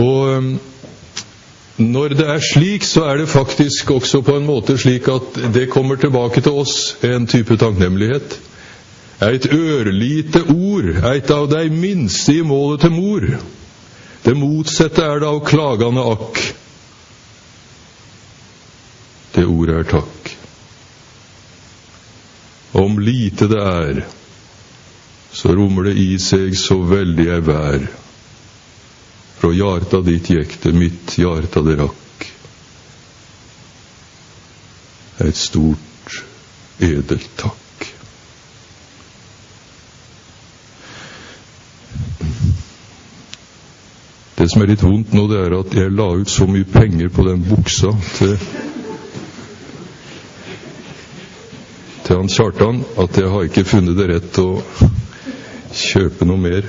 Og 0.00 0.36
um, 0.36 0.52
når 1.80 2.14
det 2.16 2.26
er 2.28 2.40
slik, 2.44 2.84
så 2.84 3.04
er 3.10 3.20
det 3.20 3.28
faktisk 3.28 3.90
også 3.90 4.20
på 4.24 4.36
en 4.36 4.46
måte 4.46 4.76
slik 4.78 5.08
at 5.08 5.38
det 5.54 5.70
kommer 5.72 5.96
tilbake 5.96 6.40
til 6.40 6.62
oss, 6.62 6.96
en 7.04 7.26
type 7.26 7.56
takknemlighet. 7.56 8.38
Et 9.20 9.46
ørlite 9.52 10.42
ord, 10.48 10.88
eit 11.12 11.30
av 11.30 11.48
de 11.52 11.66
minste 11.72 12.38
i 12.38 12.44
målet 12.44 12.84
til 12.84 12.94
mor. 12.96 13.26
Det 14.24 14.36
motsatte 14.36 15.04
er 15.04 15.20
det 15.20 15.28
av 15.28 15.42
klagende 15.48 16.04
akk. 16.14 16.40
Det 19.36 19.44
ordet 19.48 19.76
er 19.80 19.92
takk. 19.96 20.19
Om 22.72 23.00
lite 23.00 23.46
det 23.50 23.60
er, 23.60 24.04
så 25.32 25.54
rommer 25.54 25.90
det 25.90 25.96
i 25.98 26.18
seg 26.22 26.54
så 26.58 26.78
veldig 26.86 27.26
ei 27.34 27.40
vær. 27.46 27.86
Fra 29.40 29.50
hjarta 29.56 30.02
ditt 30.06 30.30
gikk 30.30 30.68
mitt 30.76 31.16
hjarta 31.18 31.62
det 31.66 31.78
rakk. 31.80 32.26
Et 35.20 35.36
stort, 35.36 36.20
edelt 36.78 37.30
takk. 37.40 37.88
Det 44.40 44.46
som 44.48 44.62
er 44.62 44.70
litt 44.70 44.82
vondt 44.82 45.12
nå, 45.12 45.26
det 45.28 45.42
er 45.42 45.58
at 45.58 45.74
jeg 45.76 45.92
la 45.92 46.06
ut 46.16 46.30
så 46.32 46.46
mye 46.48 46.64
penger 46.64 47.10
på 47.12 47.26
den 47.26 47.42
buksa 47.44 47.90
til 48.16 48.38
han 52.20 52.28
Kjartan 52.28 52.82
at 53.00 53.16
jeg 53.16 53.28
har 53.32 53.46
ikke 53.48 53.64
funnet 53.64 53.96
det 53.96 54.06
rett 54.10 54.38
å 54.42 54.60
kjøpe 55.72 56.26
noe 56.28 56.40
mer. 56.40 56.66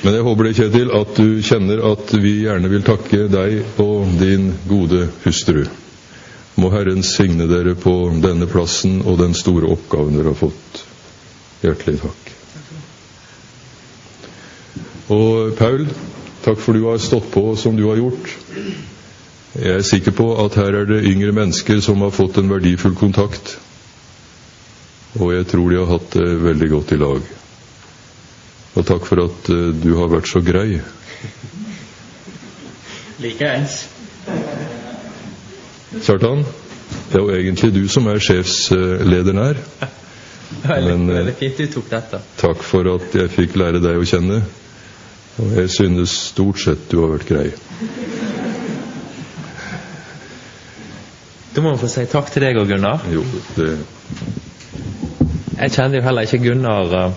Men 0.00 0.16
jeg 0.16 0.24
håper 0.24 0.48
det, 0.48 0.54
Kjetil, 0.56 0.92
at 0.96 1.12
du 1.18 1.42
kjenner 1.44 1.82
at 1.90 2.14
vi 2.16 2.32
gjerne 2.46 2.70
vil 2.72 2.86
takke 2.86 3.26
deg 3.28 3.82
og 3.84 4.14
din 4.20 4.54
gode 4.70 5.10
hustru. 5.26 5.66
Må 6.56 6.70
Herren 6.72 7.04
signe 7.04 7.44
dere 7.50 7.76
på 7.76 7.92
denne 8.24 8.48
plassen 8.48 9.02
og 9.04 9.20
den 9.20 9.36
store 9.36 9.68
oppgaven 9.76 10.16
dere 10.16 10.32
har 10.32 10.40
fått. 10.40 10.84
Hjertelig 11.60 12.00
takk. 12.00 12.32
Og 15.10 15.52
Paul, 15.58 15.84
takk 16.44 16.60
for 16.60 16.76
du 16.76 16.84
har 16.86 16.98
stått 17.02 17.30
på 17.32 17.56
som 17.56 17.76
du 17.76 17.86
har 17.88 18.00
gjort. 18.00 18.30
Jeg 19.58 19.80
er 19.80 19.82
sikker 19.82 20.14
på 20.14 20.28
at 20.44 20.54
her 20.60 20.76
er 20.82 20.86
det 20.86 21.02
yngre 21.10 21.32
mennesker 21.34 21.80
som 21.82 22.02
har 22.04 22.14
fått 22.14 22.38
en 22.38 22.50
verdifull 22.52 22.94
kontakt. 22.98 23.56
Og 25.18 25.32
jeg 25.34 25.46
tror 25.50 25.70
de 25.70 25.78
har 25.80 25.90
hatt 25.90 26.12
det 26.14 26.28
veldig 26.44 26.68
godt 26.70 26.92
i 26.94 26.98
lag. 27.00 27.30
Og 28.78 28.86
takk 28.86 29.06
for 29.08 29.24
at 29.24 29.50
eh, 29.50 29.70
du 29.74 29.90
har 29.98 30.12
vært 30.12 30.30
så 30.30 30.42
grei. 30.44 30.78
Likeens. 33.20 33.82
Kjartan, 35.98 36.44
det 37.10 37.18
er 37.18 37.24
jo 37.24 37.34
egentlig 37.34 37.72
du 37.74 37.82
som 37.90 38.06
er 38.12 38.22
sjefslederen 38.22 39.42
her. 39.42 39.64
Det 40.50 40.76
eh, 40.82 41.02
veldig 41.06 41.34
fint 41.38 41.60
du 41.60 41.66
tok 41.70 41.90
dette. 41.92 42.18
Takk 42.40 42.62
for 42.66 42.88
at 42.96 43.14
jeg 43.14 43.30
fikk 43.30 43.54
lære 43.60 43.78
deg 43.82 44.00
å 44.00 44.06
kjenne. 44.06 44.40
Og 45.38 45.52
jeg 45.56 45.70
synes 45.70 46.10
stort 46.32 46.58
sett 46.60 46.90
du 46.90 47.00
har 47.04 47.14
vært 47.14 47.28
grei. 47.28 47.46
Da 51.54 51.62
må 51.64 51.72
vi 51.74 51.80
få 51.82 51.88
si 51.90 52.04
takk 52.10 52.28
til 52.30 52.44
deg 52.46 52.58
og 52.60 52.68
Gunnar. 52.70 53.06
Jo, 53.10 53.24
det 53.56 53.70
Jeg 55.60 55.72
kjenner 55.74 55.98
jo 55.98 56.04
heller 56.06 56.26
ikke 56.26 56.38
Gunnar 56.44 56.92
uh, 56.94 57.16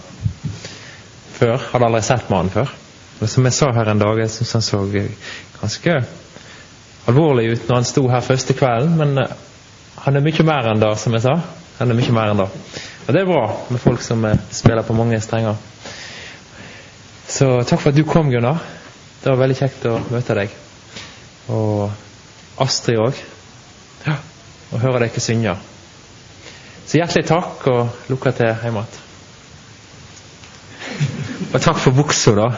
før. 1.37 1.61
Hadde 1.71 1.87
aldri 1.87 2.01
sett 2.05 2.31
mannen 2.33 2.51
før. 2.53 2.71
Og 3.21 3.29
som 3.29 3.45
jeg 3.47 3.55
sa 3.55 3.69
her 3.77 3.91
en 3.91 4.01
dag, 4.01 4.19
jeg 4.19 4.31
syns 4.33 4.55
han 4.57 4.65
så 4.65 4.81
ganske 5.59 5.99
alvorlig 7.07 7.51
ut 7.53 7.69
når 7.69 7.75
han 7.75 7.87
sto 7.87 8.07
her 8.09 8.25
første 8.25 8.55
kvelden, 8.57 8.97
men 8.99 9.21
uh, 9.21 9.35
han 10.03 10.17
er 10.17 10.25
mye 10.25 10.47
mer 10.47 10.71
enn 10.71 10.81
det, 10.81 10.91
som 10.99 11.13
jeg 11.15 11.23
sa. 11.27 11.37
Han 11.77 11.93
er 11.93 11.99
mye 12.01 12.15
mer 12.15 12.33
enn 12.33 12.41
det. 12.41 12.49
Og 13.05 13.13
det 13.13 13.21
er 13.21 13.29
bra 13.29 13.45
med 13.69 13.83
folk 13.85 14.01
som 14.01 14.25
uh, 14.25 14.33
spiller 14.51 14.83
på 14.87 14.97
mange 14.97 15.21
strenger. 15.21 15.61
Så 17.33 17.47
takk 17.65 17.81
for 17.81 17.89
at 17.89 17.97
du 17.97 18.03
kom, 18.05 18.29
Gunnar. 18.29 18.59
Det 19.23 19.31
var 19.31 19.39
veldig 19.39 19.55
kjekt 19.57 19.85
å 19.89 19.95
møte 20.11 20.35
deg. 20.37 20.51
Og 21.49 21.89
Astrid 22.61 22.99
òg. 23.01 23.21
Ja. 24.05 24.19
Og 24.73 24.83
høre 24.83 25.01
dere 25.01 25.23
synge. 25.23 25.55
Så 26.85 26.99
hjertelig 26.99 27.25
takk, 27.31 27.65
og 27.71 28.11
lykke 28.11 28.35
til 28.37 28.51
hjemme 28.51 28.83
igjen. 28.83 28.99
Og 31.53 31.59
takk 31.61 31.79
for 31.81 31.95
buksa, 31.97 32.35
da. 32.37 32.51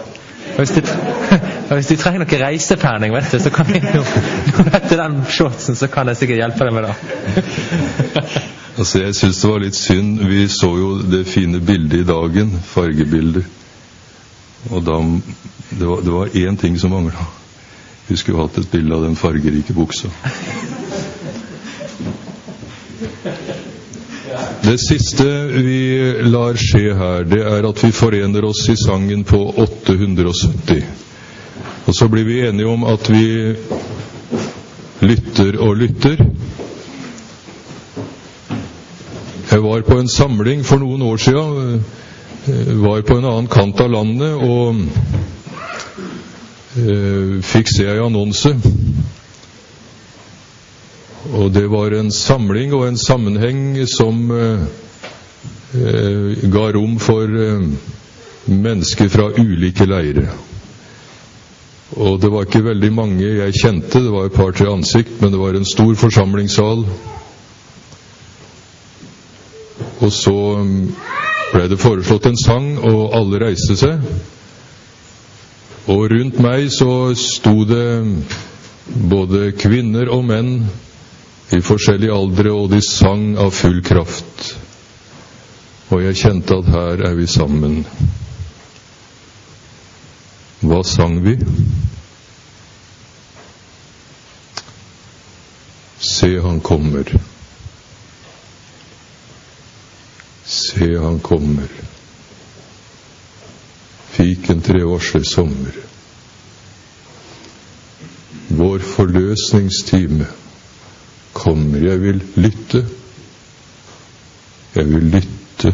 Og 0.55 0.61
hvis, 0.61 0.75
du, 0.75 1.95
trenger 2.01 2.23
noe 2.23 2.39
reisepenning, 2.41 3.15
vet 3.15 3.31
du, 3.31 3.39
så 3.43 3.51
kan 3.55 3.71
jeg 3.71 3.83
jo 3.95 4.03
etter 4.77 4.99
den 4.99 5.21
shortsen 5.31 5.75
så 5.79 5.87
kan 5.91 6.11
jeg 6.11 6.19
sikkert 6.19 6.43
hjelpe 6.43 6.67
deg 6.67 6.75
med 6.75 6.89
det. 6.89 6.95
Altså, 8.75 9.05
jeg 9.05 9.15
syns 9.15 9.37
det 9.39 9.47
var 9.47 9.61
litt 9.63 9.77
synd. 9.79 10.17
Vi 10.27 10.41
så 10.51 10.67
jo 10.75 10.87
det 11.07 11.21
fine 11.31 11.61
bildet 11.63 12.01
i 12.01 12.07
dagen, 12.09 12.49
fargebilder. 12.73 13.45
Og 14.71 14.85
da 14.85 14.99
Det 15.79 15.87
var, 15.87 16.29
det 16.29 16.45
én 16.47 16.57
ting 16.57 16.79
som 16.79 16.91
mangla. 16.91 17.25
Vi 18.07 18.15
skulle 18.17 18.41
hatt 18.41 18.57
et 18.57 18.71
bilde 18.71 18.95
av 18.95 19.03
den 19.03 19.15
fargerike 19.15 19.73
buksa. 19.73 20.07
Det 24.65 24.77
siste 24.79 25.25
vi 25.51 25.79
lar 26.29 26.57
skje 26.57 26.93
her, 26.97 27.25
det 27.25 27.41
er 27.41 27.67
at 27.67 27.83
vi 27.83 27.91
forener 27.91 28.45
oss 28.45 28.63
i 28.69 28.77
sangen 28.77 29.23
på 29.23 29.41
870. 29.57 30.85
Og 31.85 31.95
så 31.95 32.07
blir 32.07 32.25
vi 32.25 32.39
enige 32.47 32.69
om 32.69 32.85
at 32.89 33.09
vi 33.09 33.55
lytter 35.05 35.59
og 35.61 35.77
lytter. 35.77 36.25
Jeg 39.51 39.63
var 39.63 39.85
på 39.85 39.99
en 39.99 40.09
samling 40.09 40.65
for 40.65 40.81
noen 40.81 41.01
år 41.01 41.21
siden. 41.21 41.83
Eh, 42.47 42.73
Var 42.85 43.01
på 43.01 43.17
en 43.17 43.25
annen 43.25 43.47
kant 43.51 43.81
av 43.81 43.91
landet 43.91 44.33
og 44.45 44.81
eh, 46.79 47.41
fikk 47.43 47.71
se 47.71 47.89
ei 47.89 47.99
annonse. 48.03 48.55
Og 51.33 51.51
det 51.53 51.65
var 51.71 51.95
en 51.97 52.11
samling 52.11 52.73
og 52.77 52.87
en 52.87 52.97
sammenheng 52.97 53.87
som 53.89 54.31
eh, 54.31 54.65
eh, 55.73 56.49
ga 56.53 56.67
rom 56.75 56.99
for 57.01 57.25
eh, 57.25 57.65
mennesker 58.45 59.09
fra 59.09 59.31
ulike 59.37 59.87
leirer. 59.89 60.29
Og 61.95 62.21
det 62.21 62.29
var 62.33 62.45
ikke 62.45 62.65
veldig 62.65 62.91
mange 62.93 63.25
jeg 63.25 63.57
kjente, 63.61 64.01
det 64.03 64.11
var 64.11 64.25
et 64.27 64.37
par-tre 64.37 64.67
ansikt, 64.71 65.19
men 65.21 65.31
det 65.31 65.39
var 65.39 65.55
en 65.55 65.65
stor 65.65 65.93
forsamlingssal. 65.95 66.85
Og 70.01 70.11
så 70.11 70.37
mm, 70.61 70.81
ble 71.55 71.69
det 71.71 71.79
foreslått 71.79 72.27
en 72.27 72.39
sang, 72.39 72.73
og 72.83 73.15
alle 73.15 73.39
reiste 73.45 73.77
seg. 73.79 74.03
Og 75.91 76.09
rundt 76.11 76.39
meg 76.43 76.67
så 76.73 77.13
sto 77.19 77.61
det 77.69 77.87
både 79.09 79.51
kvinner 79.57 80.09
og 80.11 80.25
menn 80.27 80.51
i 81.55 81.61
forskjellige 81.63 82.13
aldre, 82.13 82.51
og 82.51 82.71
de 82.73 82.81
sang 82.83 83.35
av 83.39 83.53
full 83.55 83.79
kraft. 83.85 84.49
Og 85.93 86.01
jeg 86.01 86.19
kjente 86.23 86.57
at 86.57 86.71
her 86.73 87.05
er 87.11 87.15
vi 87.15 87.27
sammen. 87.29 87.83
Hva 90.65 90.81
sang 90.87 91.19
vi? 91.23 91.37
Se, 96.01 96.33
han 96.41 96.59
kommer. 96.65 97.13
Se, 100.85 100.97
han 100.97 101.19
kommer. 101.19 101.67
Fikentre 104.09 104.83
varsler 104.85 105.23
sommer. 105.23 105.71
Vår 108.47 108.79
forløsningstime 108.79 110.27
kommer. 111.33 111.79
Jeg 111.79 112.01
vil 112.01 112.21
lytte. 112.35 112.83
Jeg 114.75 114.85
vil 114.93 115.09
lytte 115.15 115.73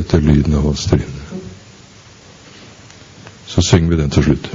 etter 0.00 0.24
lyden 0.24 0.56
av 0.56 0.70
hans 0.70 0.88
trinn. 0.88 1.20
Så 3.46 3.60
synger 3.60 3.92
vi 3.92 4.00
den 4.00 4.16
til 4.16 4.30
slutt. 4.30 4.54